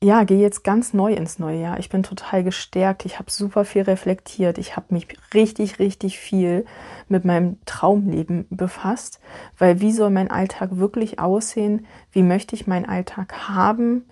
ja, 0.00 0.22
gehe 0.22 0.38
jetzt 0.38 0.62
ganz 0.62 0.94
neu 0.94 1.12
ins 1.12 1.40
neue 1.40 1.60
Jahr. 1.60 1.80
Ich 1.80 1.88
bin 1.88 2.04
total 2.04 2.44
gestärkt. 2.44 3.04
Ich 3.04 3.18
habe 3.18 3.30
super 3.30 3.64
viel 3.64 3.82
reflektiert. 3.82 4.56
Ich 4.58 4.76
habe 4.76 4.94
mich 4.94 5.08
richtig, 5.34 5.80
richtig 5.80 6.20
viel 6.20 6.66
mit 7.08 7.24
meinem 7.24 7.58
Traumleben 7.66 8.46
befasst, 8.48 9.18
weil 9.58 9.80
wie 9.80 9.92
soll 9.92 10.10
mein 10.10 10.30
Alltag 10.30 10.76
wirklich 10.76 11.18
aussehen? 11.18 11.86
Wie 12.12 12.22
möchte 12.22 12.54
ich 12.54 12.68
meinen 12.68 12.86
Alltag 12.86 13.48
haben? 13.48 14.04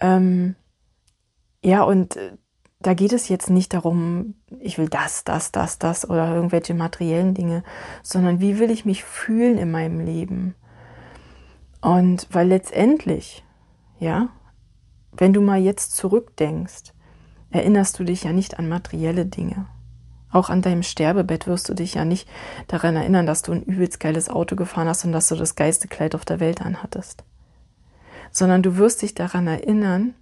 Ähm, 0.00 0.56
ja, 1.62 1.82
und 1.82 2.16
äh, 2.16 2.36
da 2.80 2.94
geht 2.94 3.12
es 3.12 3.28
jetzt 3.28 3.50
nicht 3.50 3.74
darum, 3.74 4.34
ich 4.60 4.78
will 4.78 4.88
das, 4.88 5.24
das, 5.24 5.50
das, 5.50 5.78
das 5.78 6.08
oder 6.08 6.34
irgendwelche 6.34 6.74
materiellen 6.74 7.34
Dinge, 7.34 7.64
sondern 8.02 8.40
wie 8.40 8.58
will 8.58 8.70
ich 8.70 8.84
mich 8.84 9.02
fühlen 9.02 9.58
in 9.58 9.70
meinem 9.70 10.00
Leben? 10.00 10.54
Und 11.80 12.28
weil 12.30 12.48
letztendlich, 12.48 13.44
ja, 13.98 14.28
wenn 15.12 15.32
du 15.32 15.40
mal 15.40 15.60
jetzt 15.60 15.96
zurückdenkst, 15.96 16.92
erinnerst 17.50 17.98
du 17.98 18.04
dich 18.04 18.24
ja 18.24 18.32
nicht 18.32 18.58
an 18.58 18.68
materielle 18.68 19.26
Dinge. 19.26 19.66
Auch 20.30 20.50
an 20.50 20.60
deinem 20.62 20.82
Sterbebett 20.82 21.46
wirst 21.46 21.68
du 21.68 21.74
dich 21.74 21.94
ja 21.94 22.04
nicht 22.04 22.28
daran 22.66 22.96
erinnern, 22.96 23.26
dass 23.26 23.42
du 23.42 23.52
ein 23.52 23.62
übelst 23.62 24.00
geiles 24.00 24.28
Auto 24.28 24.54
gefahren 24.54 24.88
hast 24.88 25.04
und 25.04 25.12
dass 25.12 25.28
du 25.28 25.36
das 25.36 25.54
geilste 25.54 25.88
Kleid 25.88 26.14
auf 26.14 26.24
der 26.24 26.40
Welt 26.40 26.60
anhattest. 26.60 27.24
Sondern 28.36 28.62
du 28.62 28.76
wirst 28.76 29.00
dich 29.00 29.14
daran 29.14 29.46
erinnern, 29.46 30.12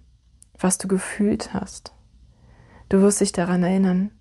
was 0.57 0.77
du 0.77 0.87
gefühlt 0.87 1.53
hast. 1.53 1.93
Du 2.87 3.01
wirst 3.01 3.19
dich 3.19 3.33
daran 3.33 3.61
erinnern, 3.61 4.11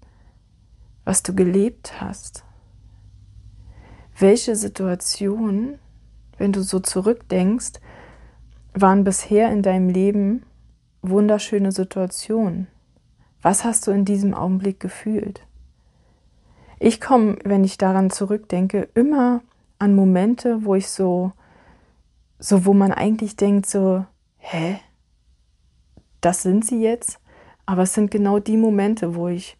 was 1.04 1.22
du 1.22 1.32
gelebt 1.32 2.00
hast. 2.00 2.42
Welche 4.18 4.56
Situationen, 4.56 5.78
wenn 6.38 6.50
du 6.50 6.64
so 6.64 6.80
zurückdenkst, 6.80 7.74
waren 8.72 9.04
bisher 9.04 9.52
in 9.52 9.62
deinem 9.62 9.88
Leben 9.88 10.42
wunderschöne 11.02 11.70
Situation. 11.70 12.66
Was 13.42 13.62
hast 13.62 13.86
du 13.86 13.92
in 13.92 14.04
diesem 14.04 14.34
Augenblick 14.34 14.80
gefühlt? 14.80 15.46
Ich 16.80 17.00
komme, 17.00 17.36
wenn 17.44 17.62
ich 17.62 17.78
daran 17.78 18.10
zurückdenke, 18.10 18.88
immer 18.94 19.42
an 19.78 19.94
Momente, 19.94 20.64
wo 20.64 20.74
ich 20.74 20.88
so, 20.88 21.30
so, 22.38 22.64
wo 22.64 22.74
man 22.74 22.92
eigentlich 22.92 23.36
denkt, 23.36 23.66
so, 23.66 24.04
hä? 24.38 24.80
Das 26.20 26.42
sind 26.42 26.64
sie 26.64 26.82
jetzt? 26.82 27.20
Aber 27.66 27.82
es 27.82 27.94
sind 27.94 28.10
genau 28.10 28.38
die 28.38 28.56
Momente, 28.56 29.14
wo 29.14 29.28
ich, 29.28 29.56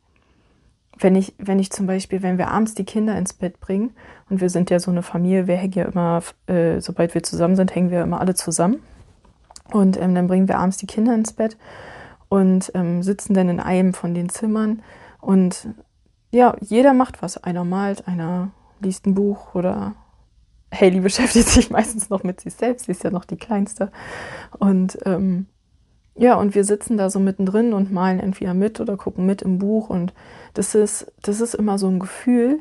wenn 0.99 1.15
ich, 1.15 1.35
wenn 1.39 1.59
ich 1.59 1.71
zum 1.71 1.87
Beispiel, 1.87 2.23
wenn 2.23 2.39
wir 2.39 2.49
abends 2.49 2.75
die 2.75 2.85
Kinder 2.85 3.17
ins 3.17 3.33
Bett 3.33 3.61
bringen, 3.61 3.95
und 4.31 4.41
wir 4.41 4.49
sind 4.51 4.71
ja 4.71 4.79
so 4.81 4.91
eine 4.91 5.03
Familie, 5.03 5.47
wir 5.47 5.57
hängen 5.57 5.75
ja 5.75 5.85
immer, 5.85 6.23
äh, 6.47 6.81
sobald 6.81 7.15
wir 7.15 7.23
zusammen 7.23 7.57
sind, 7.57 7.75
hängen 7.75 7.91
wir 7.91 8.03
immer 8.03 8.21
alle 8.21 8.35
zusammen. 8.35 8.83
Und 9.73 10.01
ähm, 10.01 10.15
dann 10.15 10.27
bringen 10.27 10.49
wir 10.49 10.59
abends 10.59 10.77
die 10.77 10.87
Kinder 10.87 11.15
ins 11.15 11.33
Bett 11.33 11.57
und 12.29 12.71
ähm, 12.75 13.03
sitzen 13.03 13.35
dann 13.35 13.49
in 13.49 13.61
einem 13.61 13.95
von 13.95 14.15
den 14.15 14.29
Zimmern. 14.29 14.83
Und 15.21 15.69
ja, 16.31 16.57
jeder 16.61 16.95
macht 16.95 17.23
was. 17.23 17.43
Einer 17.43 17.65
malt, 17.65 18.09
einer 18.09 18.51
liest 18.81 19.07
ein 19.07 19.15
Buch 19.15 19.55
oder 19.55 19.95
Haley 20.75 21.01
beschäftigt 21.01 21.49
sich 21.49 21.71
meistens 21.71 22.11
noch 22.11 22.23
mit 22.23 22.41
sich 22.41 22.55
selbst. 22.55 22.87
Sie 22.87 22.93
ist 22.93 23.05
ja 23.05 23.11
noch 23.11 23.25
die 23.25 23.37
Kleinste. 23.37 23.91
Und 24.59 24.99
ähm, 25.05 25.47
ja, 26.17 26.37
und 26.37 26.55
wir 26.55 26.65
sitzen 26.65 26.97
da 26.97 27.11
so 27.11 27.19
mittendrin 27.19 27.73
und 27.73 27.93
malen 27.93 28.21
entweder 28.21 28.55
mit 28.55 28.81
oder 28.81 28.97
gucken 28.97 29.27
mit 29.27 29.43
im 29.43 29.59
Buch. 29.59 29.91
Und 29.91 30.15
das 30.55 30.75
ist, 30.75 31.13
das 31.23 31.41
ist 31.41 31.55
immer 31.55 31.79
so 31.79 31.89
ein 31.89 31.99
Gefühl, 31.99 32.61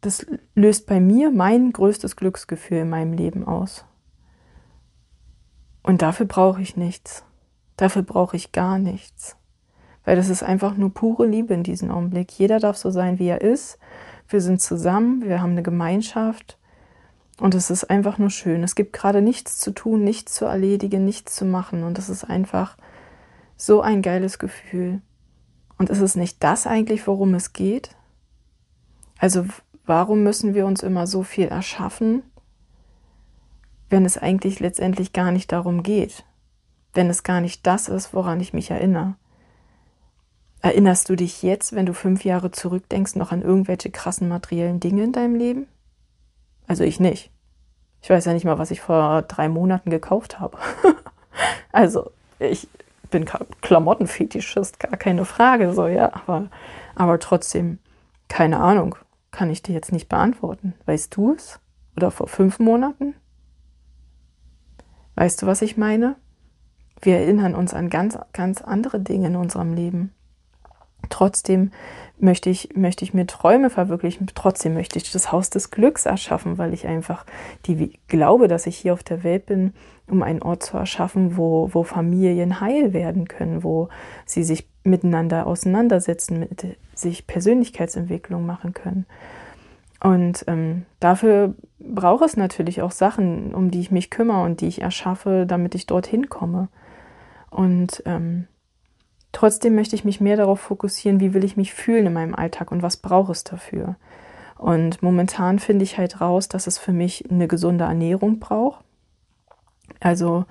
das 0.00 0.26
löst 0.54 0.86
bei 0.86 1.00
mir 1.00 1.30
mein 1.30 1.72
größtes 1.72 2.16
Glücksgefühl 2.16 2.78
in 2.78 2.90
meinem 2.90 3.12
Leben 3.12 3.46
aus. 3.46 3.84
Und 5.82 6.02
dafür 6.02 6.26
brauche 6.26 6.60
ich 6.60 6.76
nichts. 6.76 7.24
Dafür 7.76 8.02
brauche 8.02 8.36
ich 8.36 8.52
gar 8.52 8.78
nichts. 8.78 9.36
Weil 10.04 10.16
das 10.16 10.28
ist 10.28 10.42
einfach 10.42 10.76
nur 10.76 10.92
pure 10.92 11.26
Liebe 11.26 11.54
in 11.54 11.62
diesem 11.62 11.90
Augenblick. 11.90 12.32
Jeder 12.32 12.58
darf 12.58 12.76
so 12.76 12.90
sein, 12.90 13.18
wie 13.18 13.28
er 13.28 13.40
ist. 13.40 13.78
Wir 14.28 14.40
sind 14.40 14.60
zusammen, 14.60 15.22
wir 15.22 15.40
haben 15.40 15.52
eine 15.52 15.62
Gemeinschaft. 15.62 16.58
Und 17.38 17.54
es 17.54 17.70
ist 17.70 17.84
einfach 17.84 18.18
nur 18.18 18.30
schön. 18.30 18.62
Es 18.62 18.74
gibt 18.74 18.92
gerade 18.92 19.20
nichts 19.20 19.58
zu 19.58 19.72
tun, 19.72 20.04
nichts 20.04 20.32
zu 20.34 20.46
erledigen, 20.46 21.04
nichts 21.04 21.34
zu 21.34 21.44
machen. 21.44 21.84
Und 21.84 21.98
es 21.98 22.08
ist 22.08 22.24
einfach 22.24 22.76
so 23.56 23.82
ein 23.82 24.02
geiles 24.02 24.38
Gefühl. 24.38 25.02
Und 25.78 25.90
ist 25.90 26.00
es 26.00 26.16
nicht 26.16 26.42
das 26.42 26.66
eigentlich, 26.66 27.06
worum 27.06 27.34
es 27.34 27.52
geht? 27.52 27.94
Also 29.18 29.46
warum 29.84 30.22
müssen 30.22 30.54
wir 30.54 30.66
uns 30.66 30.82
immer 30.82 31.06
so 31.06 31.22
viel 31.22 31.48
erschaffen? 31.48 32.22
wenn 33.88 34.04
es 34.04 34.18
eigentlich 34.18 34.60
letztendlich 34.60 35.12
gar 35.12 35.32
nicht 35.32 35.52
darum 35.52 35.82
geht, 35.82 36.24
wenn 36.94 37.08
es 37.08 37.22
gar 37.22 37.40
nicht 37.40 37.66
das 37.66 37.88
ist, 37.88 38.14
woran 38.14 38.40
ich 38.40 38.52
mich 38.52 38.70
erinnere. 38.70 39.14
Erinnerst 40.60 41.08
du 41.08 41.16
dich 41.16 41.42
jetzt, 41.42 41.74
wenn 41.74 41.86
du 41.86 41.94
fünf 41.94 42.24
Jahre 42.24 42.50
zurückdenkst, 42.50 43.14
noch 43.14 43.30
an 43.30 43.42
irgendwelche 43.42 43.90
krassen 43.90 44.28
materiellen 44.28 44.80
Dinge 44.80 45.04
in 45.04 45.12
deinem 45.12 45.36
Leben? 45.36 45.66
Also 46.66 46.84
ich 46.84 47.00
nicht. 47.00 47.30
Ich 48.02 48.10
weiß 48.10 48.24
ja 48.24 48.32
nicht 48.32 48.44
mal, 48.44 48.58
was 48.58 48.70
ich 48.70 48.80
vor 48.80 49.22
drei 49.22 49.48
Monaten 49.48 49.90
gekauft 49.90 50.38
habe. 50.38 50.58
also 51.72 52.10
ich 52.38 52.68
bin 53.10 53.24
Klamottenfetischist, 53.60 54.80
gar 54.80 54.96
keine 54.96 55.24
Frage, 55.24 55.72
so 55.72 55.86
ja, 55.86 56.12
aber, 56.14 56.48
aber 56.94 57.18
trotzdem, 57.18 57.78
keine 58.28 58.58
Ahnung, 58.60 58.96
kann 59.30 59.50
ich 59.50 59.62
dir 59.62 59.74
jetzt 59.74 59.92
nicht 59.92 60.08
beantworten. 60.08 60.74
Weißt 60.86 61.16
du 61.16 61.34
es? 61.34 61.60
Oder 61.96 62.10
vor 62.10 62.28
fünf 62.28 62.58
Monaten? 62.58 63.14
Weißt 65.14 65.42
du, 65.42 65.46
was 65.46 65.62
ich 65.62 65.76
meine? 65.76 66.16
Wir 67.00 67.18
erinnern 67.18 67.54
uns 67.54 67.74
an 67.74 67.90
ganz, 67.90 68.18
ganz 68.32 68.60
andere 68.60 69.00
Dinge 69.00 69.28
in 69.28 69.36
unserem 69.36 69.74
Leben. 69.74 70.12
Trotzdem 71.08 71.72
möchte 72.18 72.50
ich, 72.50 72.74
möchte 72.74 73.04
ich 73.04 73.14
mir 73.14 73.26
Träume 73.26 73.70
verwirklichen. 73.70 74.26
Trotzdem 74.34 74.74
möchte 74.74 74.98
ich 74.98 75.10
das 75.12 75.32
Haus 75.32 75.50
des 75.50 75.70
Glücks 75.70 76.06
erschaffen, 76.06 76.58
weil 76.58 76.72
ich 76.72 76.86
einfach 76.86 77.26
die 77.66 77.98
glaube, 78.08 78.48
dass 78.48 78.66
ich 78.66 78.76
hier 78.76 78.92
auf 78.92 79.02
der 79.02 79.22
Welt 79.22 79.46
bin, 79.46 79.74
um 80.08 80.22
einen 80.22 80.42
Ort 80.42 80.62
zu 80.62 80.76
erschaffen, 80.76 81.36
wo, 81.36 81.70
wo 81.72 81.82
Familien 81.82 82.60
heil 82.60 82.92
werden 82.92 83.28
können, 83.28 83.62
wo 83.62 83.88
sie 84.24 84.44
sich 84.44 84.66
miteinander 84.84 85.46
auseinandersetzen, 85.46 86.40
mit 86.40 86.78
sich 86.94 87.26
Persönlichkeitsentwicklung 87.26 88.46
machen 88.46 88.72
können. 88.72 89.06
Und 90.00 90.44
ähm, 90.46 90.84
dafür 91.00 91.54
brauche 91.78 92.24
es 92.24 92.36
natürlich 92.36 92.82
auch 92.82 92.92
Sachen, 92.92 93.54
um 93.54 93.70
die 93.70 93.80
ich 93.80 93.90
mich 93.90 94.10
kümmere 94.10 94.42
und 94.42 94.60
die 94.60 94.68
ich 94.68 94.82
erschaffe, 94.82 95.44
damit 95.46 95.74
ich 95.74 95.86
dorthin 95.86 96.28
komme. 96.28 96.68
Und 97.50 98.02
ähm, 98.06 98.46
trotzdem 99.36 99.74
möchte 99.74 99.94
ich 99.94 100.02
mich 100.02 100.18
mehr 100.18 100.38
darauf 100.38 100.60
fokussieren, 100.60 101.20
wie 101.20 101.34
will 101.34 101.44
ich 101.44 101.58
mich 101.58 101.74
fühlen 101.74 102.06
in 102.06 102.14
meinem 102.14 102.34
Alltag 102.34 102.72
und 102.72 102.80
was 102.80 102.96
brauche 102.96 103.32
es 103.32 103.44
dafür. 103.44 103.96
Und 104.56 105.02
momentan 105.02 105.58
finde 105.58 105.84
ich 105.84 105.98
halt 105.98 106.22
raus, 106.22 106.48
dass 106.48 106.66
es 106.66 106.78
für 106.78 106.94
mich 106.94 107.30
eine 107.30 107.46
gesunde 107.46 107.84
Ernährung 107.84 108.38
braucht. 108.38 108.82
Also 110.00 110.46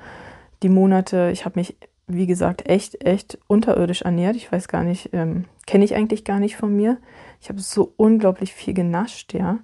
die 0.62 0.70
Monate, 0.70 1.32
ich 1.34 1.46
habe 1.46 1.58
mich, 1.60 1.76
wie 2.06 2.28
gesagt, 2.28 2.70
echt, 2.70 3.04
echt 3.04 3.40
unterirdisch 3.48 4.04
ernährt. 4.04 4.36
Ich 4.36 4.52
weiß 4.52 4.68
gar 4.68 4.84
nicht, 4.84 5.10
ähm, 5.14 5.46
kenne 5.66 5.84
ich 5.84 5.96
eigentlich 5.96 6.24
gar 6.24 6.40
nicht 6.40 6.56
von 6.56 6.76
mir. 6.76 7.00
Ich 7.42 7.50
habe 7.50 7.62
so 7.62 7.92
unglaublich 7.98 8.54
viel 8.54 8.76
genascht, 8.76 9.34
ja. 9.34 9.58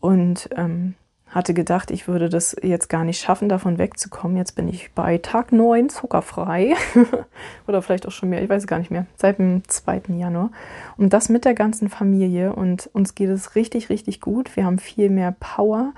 Und 0.00 0.50
ähm, 0.56 0.96
hatte 1.30 1.54
gedacht, 1.54 1.90
ich 1.90 2.08
würde 2.08 2.28
das 2.28 2.56
jetzt 2.60 2.88
gar 2.88 3.04
nicht 3.04 3.20
schaffen, 3.20 3.48
davon 3.48 3.78
wegzukommen. 3.78 4.36
Jetzt 4.36 4.56
bin 4.56 4.68
ich 4.68 4.92
bei 4.94 5.18
Tag 5.18 5.52
9 5.52 5.88
zuckerfrei. 5.88 6.74
Oder 7.68 7.82
vielleicht 7.82 8.06
auch 8.06 8.12
schon 8.12 8.30
mehr, 8.30 8.42
ich 8.42 8.50
weiß 8.50 8.66
gar 8.66 8.80
nicht 8.80 8.90
mehr. 8.90 9.06
Seit 9.16 9.38
dem 9.38 9.62
2. 9.66 10.02
Januar. 10.08 10.50
Und 10.96 11.12
das 11.12 11.28
mit 11.28 11.44
der 11.44 11.54
ganzen 11.54 11.88
Familie. 11.88 12.52
Und 12.52 12.90
uns 12.92 13.14
geht 13.14 13.30
es 13.30 13.54
richtig, 13.54 13.90
richtig 13.90 14.20
gut. 14.20 14.56
Wir 14.56 14.64
haben 14.64 14.78
viel 14.78 15.08
mehr 15.08 15.34
Power. 15.38 15.92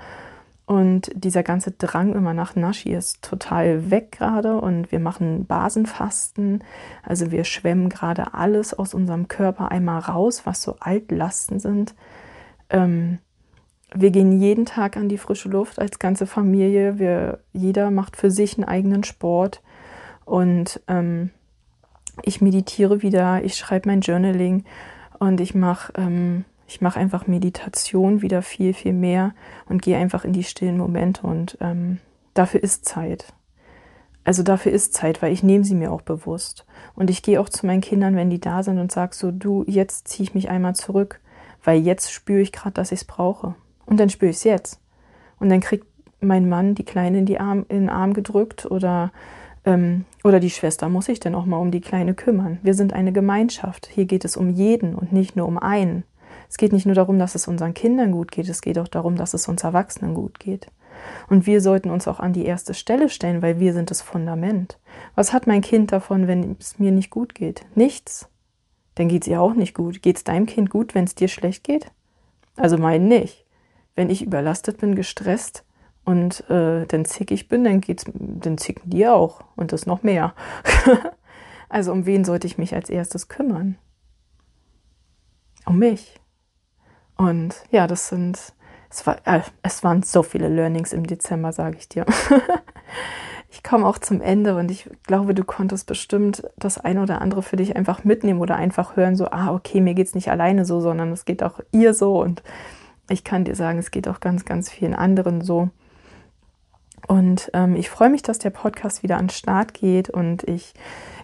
Und 0.65 1.11
dieser 1.15 1.43
ganze 1.43 1.71
Drang 1.71 2.13
immer 2.13 2.33
nach 2.33 2.55
Naschi 2.55 2.93
ist 2.93 3.21
total 3.21 3.91
weg 3.91 4.13
gerade 4.13 4.55
und 4.55 4.93
wir 4.93 4.99
machen 4.99 5.45
Basenfasten. 5.45 6.63
Also 7.03 7.31
wir 7.31 7.43
schwemmen 7.43 7.89
gerade 7.89 8.33
alles 8.33 8.73
aus 8.73 8.93
unserem 8.93 9.27
Körper 9.27 9.71
einmal 9.71 9.99
raus, 9.99 10.43
was 10.45 10.61
so 10.61 10.77
Altlasten 10.79 11.59
sind. 11.59 11.95
Ähm, 12.69 13.19
wir 13.95 14.11
gehen 14.11 14.39
jeden 14.39 14.65
Tag 14.65 14.97
an 14.97 15.09
die 15.09 15.17
frische 15.17 15.49
Luft 15.49 15.79
als 15.79 15.99
ganze 15.99 16.25
Familie. 16.25 16.99
Wir, 16.99 17.39
jeder 17.51 17.91
macht 17.91 18.17
für 18.17 18.31
sich 18.31 18.57
einen 18.57 18.67
eigenen 18.67 19.03
Sport. 19.03 19.61
Und 20.25 20.81
ähm, 20.87 21.29
ich 22.21 22.41
meditiere 22.41 23.01
wieder, 23.01 23.43
ich 23.43 23.55
schreibe 23.55 23.89
mein 23.89 24.01
Journaling 24.01 24.63
Und 25.19 25.41
ich 25.41 25.55
mache 25.55 25.93
ähm, 25.97 26.45
ich 26.73 26.81
mache 26.81 26.99
einfach 26.99 27.27
Meditation 27.27 28.21
wieder 28.21 28.41
viel, 28.41 28.73
viel 28.73 28.93
mehr 28.93 29.33
und 29.67 29.81
gehe 29.81 29.97
einfach 29.97 30.25
in 30.25 30.33
die 30.33 30.43
stillen 30.43 30.77
Momente 30.77 31.27
und 31.27 31.57
ähm, 31.61 31.99
dafür 32.33 32.63
ist 32.63 32.85
Zeit. 32.85 33.33
Also 34.23 34.41
dafür 34.41 34.71
ist 34.71 34.93
Zeit, 34.93 35.21
weil 35.21 35.33
ich 35.33 35.43
nehme 35.43 35.65
sie 35.65 35.75
mir 35.75 35.91
auch 35.91 36.01
bewusst. 36.01 36.65
Und 36.95 37.09
ich 37.09 37.21
gehe 37.21 37.39
auch 37.39 37.49
zu 37.49 37.65
meinen 37.65 37.81
Kindern, 37.81 38.15
wenn 38.15 38.29
die 38.29 38.39
da 38.39 38.63
sind 38.63 38.79
und 38.79 38.91
sage 38.91 39.13
so, 39.13 39.31
du, 39.31 39.63
jetzt 39.67 40.07
ziehe 40.07 40.23
ich 40.23 40.33
mich 40.33 40.49
einmal 40.49 40.75
zurück, 40.75 41.19
weil 41.63 41.79
jetzt 41.79 42.11
spüre 42.11 42.39
ich 42.39 42.51
gerade, 42.51 42.73
dass 42.73 42.91
ich 42.91 43.01
es 43.01 43.05
brauche. 43.05 43.53
Und 43.85 43.99
dann 43.99 44.09
spüre 44.09 44.31
ich 44.31 44.37
es 44.37 44.43
jetzt. 44.43 44.79
Und 45.39 45.49
dann 45.49 45.59
kriegt 45.59 45.85
mein 46.21 46.47
Mann 46.47 46.75
die 46.75 46.85
Kleine 46.85 47.19
in, 47.19 47.25
die 47.25 47.39
Arm, 47.39 47.65
in 47.69 47.81
den 47.81 47.89
Arm 47.89 48.13
gedrückt 48.13 48.65
oder, 48.65 49.11
ähm, 49.65 50.05
oder 50.23 50.39
die 50.39 50.49
Schwester 50.49 50.89
muss 50.89 51.05
sich 51.05 51.19
dann 51.19 51.35
auch 51.35 51.45
mal 51.45 51.57
um 51.57 51.71
die 51.71 51.81
Kleine 51.81 52.13
kümmern. 52.13 52.59
Wir 52.63 52.73
sind 52.73 52.93
eine 52.93 53.11
Gemeinschaft. 53.11 53.87
Hier 53.87 54.05
geht 54.05 54.25
es 54.25 54.37
um 54.37 54.49
jeden 54.49 54.95
und 54.95 55.11
nicht 55.11 55.35
nur 55.35 55.47
um 55.47 55.57
einen. 55.57 56.03
Es 56.49 56.57
geht 56.57 56.71
nicht 56.71 56.85
nur 56.85 56.95
darum, 56.95 57.19
dass 57.19 57.35
es 57.35 57.47
unseren 57.47 57.73
Kindern 57.73 58.11
gut 58.11 58.31
geht, 58.31 58.47
es 58.47 58.61
geht 58.61 58.77
auch 58.77 58.87
darum, 58.87 59.15
dass 59.15 59.33
es 59.33 59.47
uns 59.47 59.63
Erwachsenen 59.63 60.13
gut 60.13 60.39
geht. 60.39 60.67
Und 61.27 61.47
wir 61.47 61.61
sollten 61.61 61.89
uns 61.89 62.07
auch 62.07 62.19
an 62.19 62.33
die 62.33 62.45
erste 62.45 62.73
Stelle 62.73 63.09
stellen, 63.09 63.41
weil 63.41 63.59
wir 63.59 63.73
sind 63.73 63.89
das 63.89 64.01
Fundament. 64.01 64.77
Was 65.15 65.33
hat 65.33 65.47
mein 65.47 65.61
Kind 65.61 65.91
davon, 65.91 66.27
wenn 66.27 66.55
es 66.59 66.79
mir 66.79 66.91
nicht 66.91 67.09
gut 67.09 67.35
geht? 67.35 67.65
Nichts. 67.75 68.29
Dann 68.95 69.07
geht 69.07 69.23
es 69.23 69.27
ihr 69.27 69.41
auch 69.41 69.55
nicht 69.55 69.73
gut. 69.73 70.01
Geht 70.01 70.17
es 70.17 70.23
deinem 70.23 70.45
Kind 70.45 70.69
gut, 70.69 70.93
wenn 70.93 71.05
es 71.05 71.15
dir 71.15 71.27
schlecht 71.27 71.63
geht? 71.63 71.91
Also 72.55 72.77
mein 72.77 73.07
nicht. 73.07 73.42
Wenn 73.95 74.09
ich 74.09 74.23
überlastet 74.23 74.77
bin, 74.77 74.95
gestresst 74.95 75.63
und 76.03 76.49
äh, 76.49 76.85
dann 76.85 77.05
zickig 77.05 77.47
bin, 77.47 77.63
dann 77.63 77.81
geht's, 77.81 78.05
dann 78.13 78.57
zicken 78.57 78.89
die 78.89 79.07
auch 79.07 79.41
und 79.55 79.71
das 79.71 79.85
noch 79.85 80.03
mehr. 80.03 80.33
also 81.69 81.91
um 81.91 82.05
wen 82.05 82.25
sollte 82.25 82.47
ich 82.47 82.57
mich 82.57 82.73
als 82.73 82.89
erstes 82.89 83.27
kümmern? 83.27 83.77
Um 85.65 85.79
mich. 85.79 86.19
Und 87.15 87.55
ja, 87.71 87.87
das 87.87 88.09
sind, 88.09 88.53
es, 88.89 89.05
war, 89.05 89.17
äh, 89.25 89.41
es 89.61 89.83
waren 89.83 90.03
so 90.03 90.23
viele 90.23 90.49
Learnings 90.49 90.93
im 90.93 91.05
Dezember, 91.05 91.53
sage 91.53 91.77
ich 91.77 91.87
dir. 91.87 92.05
ich 93.49 93.63
komme 93.63 93.87
auch 93.87 93.99
zum 93.99 94.19
Ende 94.19 94.55
und 94.55 94.71
ich 94.71 94.89
glaube, 95.03 95.33
du 95.33 95.43
konntest 95.43 95.85
bestimmt 95.87 96.43
das 96.57 96.79
eine 96.79 97.01
oder 97.01 97.21
andere 97.21 97.43
für 97.43 97.55
dich 97.55 97.75
einfach 97.75 98.03
mitnehmen 98.03 98.41
oder 98.41 98.55
einfach 98.55 98.97
hören, 98.97 99.15
so, 99.15 99.27
ah, 99.27 99.53
okay, 99.53 99.79
mir 99.79 99.93
geht 99.93 100.07
es 100.07 100.15
nicht 100.15 100.31
alleine 100.31 100.65
so, 100.65 100.81
sondern 100.81 101.11
es 101.11 101.23
geht 101.23 101.43
auch 101.43 101.59
ihr 101.71 101.93
so 101.93 102.19
und 102.19 102.43
ich 103.09 103.23
kann 103.23 103.43
dir 103.43 103.55
sagen, 103.55 103.79
es 103.79 103.91
geht 103.91 104.07
auch 104.07 104.19
ganz, 104.19 104.45
ganz 104.45 104.69
vielen 104.69 104.93
anderen 104.93 105.41
so. 105.41 105.69
Und 107.07 107.51
ähm, 107.53 107.75
ich 107.75 107.89
freue 107.89 108.09
mich, 108.09 108.21
dass 108.21 108.39
der 108.39 108.49
Podcast 108.49 109.03
wieder 109.03 109.17
an 109.17 109.25
den 109.25 109.31
Start 109.31 109.73
geht 109.73 110.09
und 110.09 110.43
ich 110.47 110.73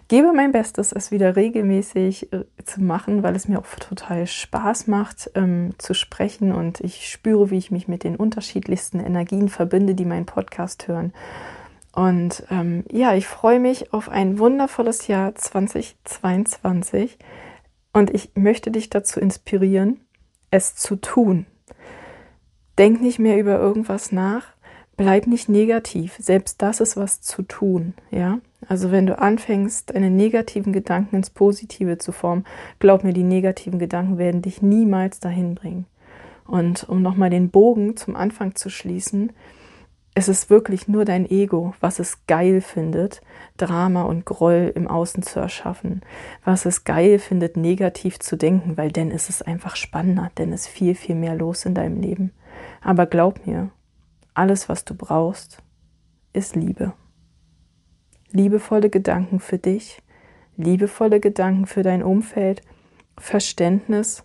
gebe 0.08 0.32
mein 0.32 0.52
Bestes, 0.52 0.92
es 0.92 1.10
wieder 1.10 1.36
regelmäßig 1.36 2.32
äh, 2.32 2.44
zu 2.64 2.82
machen, 2.82 3.22
weil 3.22 3.34
es 3.34 3.48
mir 3.48 3.58
auch 3.58 3.66
total 3.78 4.26
Spaß 4.26 4.88
macht, 4.88 5.30
ähm, 5.34 5.70
zu 5.78 5.94
sprechen 5.94 6.52
und 6.52 6.80
ich 6.80 7.08
spüre, 7.08 7.50
wie 7.50 7.58
ich 7.58 7.70
mich 7.70 7.88
mit 7.88 8.04
den 8.04 8.16
unterschiedlichsten 8.16 9.00
Energien 9.00 9.48
verbinde, 9.48 9.94
die 9.94 10.04
meinen 10.04 10.26
Podcast 10.26 10.86
hören. 10.86 11.12
Und 11.92 12.44
ähm, 12.50 12.84
ja, 12.90 13.14
ich 13.14 13.26
freue 13.26 13.58
mich 13.58 13.92
auf 13.92 14.08
ein 14.08 14.38
wundervolles 14.38 15.06
Jahr 15.06 15.34
2022 15.34 17.18
und 17.92 18.10
ich 18.10 18.32
möchte 18.34 18.70
dich 18.70 18.90
dazu 18.90 19.18
inspirieren, 19.18 20.00
es 20.50 20.76
zu 20.76 20.96
tun. 20.96 21.46
Denk 22.80 23.02
nicht 23.02 23.18
mehr 23.18 23.38
über 23.38 23.58
irgendwas 23.58 24.10
nach, 24.10 24.54
bleib 24.96 25.26
nicht 25.26 25.50
negativ. 25.50 26.16
Selbst 26.18 26.62
das 26.62 26.80
ist 26.80 26.96
was 26.96 27.20
zu 27.20 27.42
tun, 27.42 27.92
ja. 28.10 28.38
Also 28.68 28.90
wenn 28.90 29.04
du 29.04 29.18
anfängst, 29.18 29.94
deine 29.94 30.08
negativen 30.08 30.72
Gedanken 30.72 31.16
ins 31.16 31.28
Positive 31.28 31.98
zu 31.98 32.10
formen, 32.10 32.46
glaub 32.78 33.04
mir, 33.04 33.12
die 33.12 33.22
negativen 33.22 33.78
Gedanken 33.78 34.16
werden 34.16 34.40
dich 34.40 34.62
niemals 34.62 35.20
dahin 35.20 35.54
bringen. 35.54 35.84
Und 36.46 36.88
um 36.88 37.02
nochmal 37.02 37.28
den 37.28 37.50
Bogen 37.50 37.98
zum 37.98 38.16
Anfang 38.16 38.54
zu 38.54 38.70
schließen, 38.70 39.34
es 40.14 40.28
ist 40.28 40.48
wirklich 40.48 40.88
nur 40.88 41.04
dein 41.04 41.28
Ego, 41.30 41.74
was 41.80 41.98
es 41.98 42.26
geil 42.26 42.62
findet, 42.62 43.20
Drama 43.58 44.04
und 44.04 44.24
Groll 44.24 44.72
im 44.74 44.88
Außen 44.88 45.22
zu 45.22 45.38
erschaffen, 45.38 46.00
was 46.46 46.64
es 46.64 46.84
geil 46.84 47.18
findet, 47.18 47.58
negativ 47.58 48.18
zu 48.20 48.36
denken, 48.36 48.78
weil 48.78 48.90
dann 48.90 49.10
ist 49.10 49.28
es 49.28 49.42
einfach 49.42 49.76
spannender, 49.76 50.30
denn 50.38 50.54
ist 50.54 50.66
viel, 50.66 50.94
viel 50.94 51.14
mehr 51.14 51.34
los 51.34 51.66
in 51.66 51.74
deinem 51.74 52.00
Leben. 52.00 52.32
Aber 52.80 53.06
glaub 53.06 53.46
mir, 53.46 53.70
alles, 54.34 54.68
was 54.68 54.84
du 54.84 54.94
brauchst, 54.94 55.62
ist 56.32 56.56
Liebe. 56.56 56.92
Liebevolle 58.30 58.90
Gedanken 58.90 59.40
für 59.40 59.58
dich, 59.58 60.02
liebevolle 60.56 61.20
Gedanken 61.20 61.66
für 61.66 61.82
dein 61.82 62.02
Umfeld, 62.02 62.62
Verständnis 63.18 64.24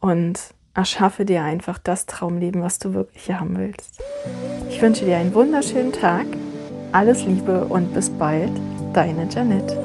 und 0.00 0.54
erschaffe 0.74 1.24
dir 1.24 1.42
einfach 1.42 1.78
das 1.78 2.06
Traumleben, 2.06 2.62
was 2.62 2.78
du 2.78 2.94
wirklich 2.94 3.30
haben 3.32 3.56
willst. 3.58 4.02
Ich 4.68 4.80
wünsche 4.80 5.04
dir 5.04 5.16
einen 5.16 5.34
wunderschönen 5.34 5.92
Tag, 5.92 6.26
alles 6.92 7.24
Liebe 7.24 7.64
und 7.64 7.94
bis 7.94 8.10
bald, 8.10 8.52
deine 8.92 9.28
Janet. 9.28 9.76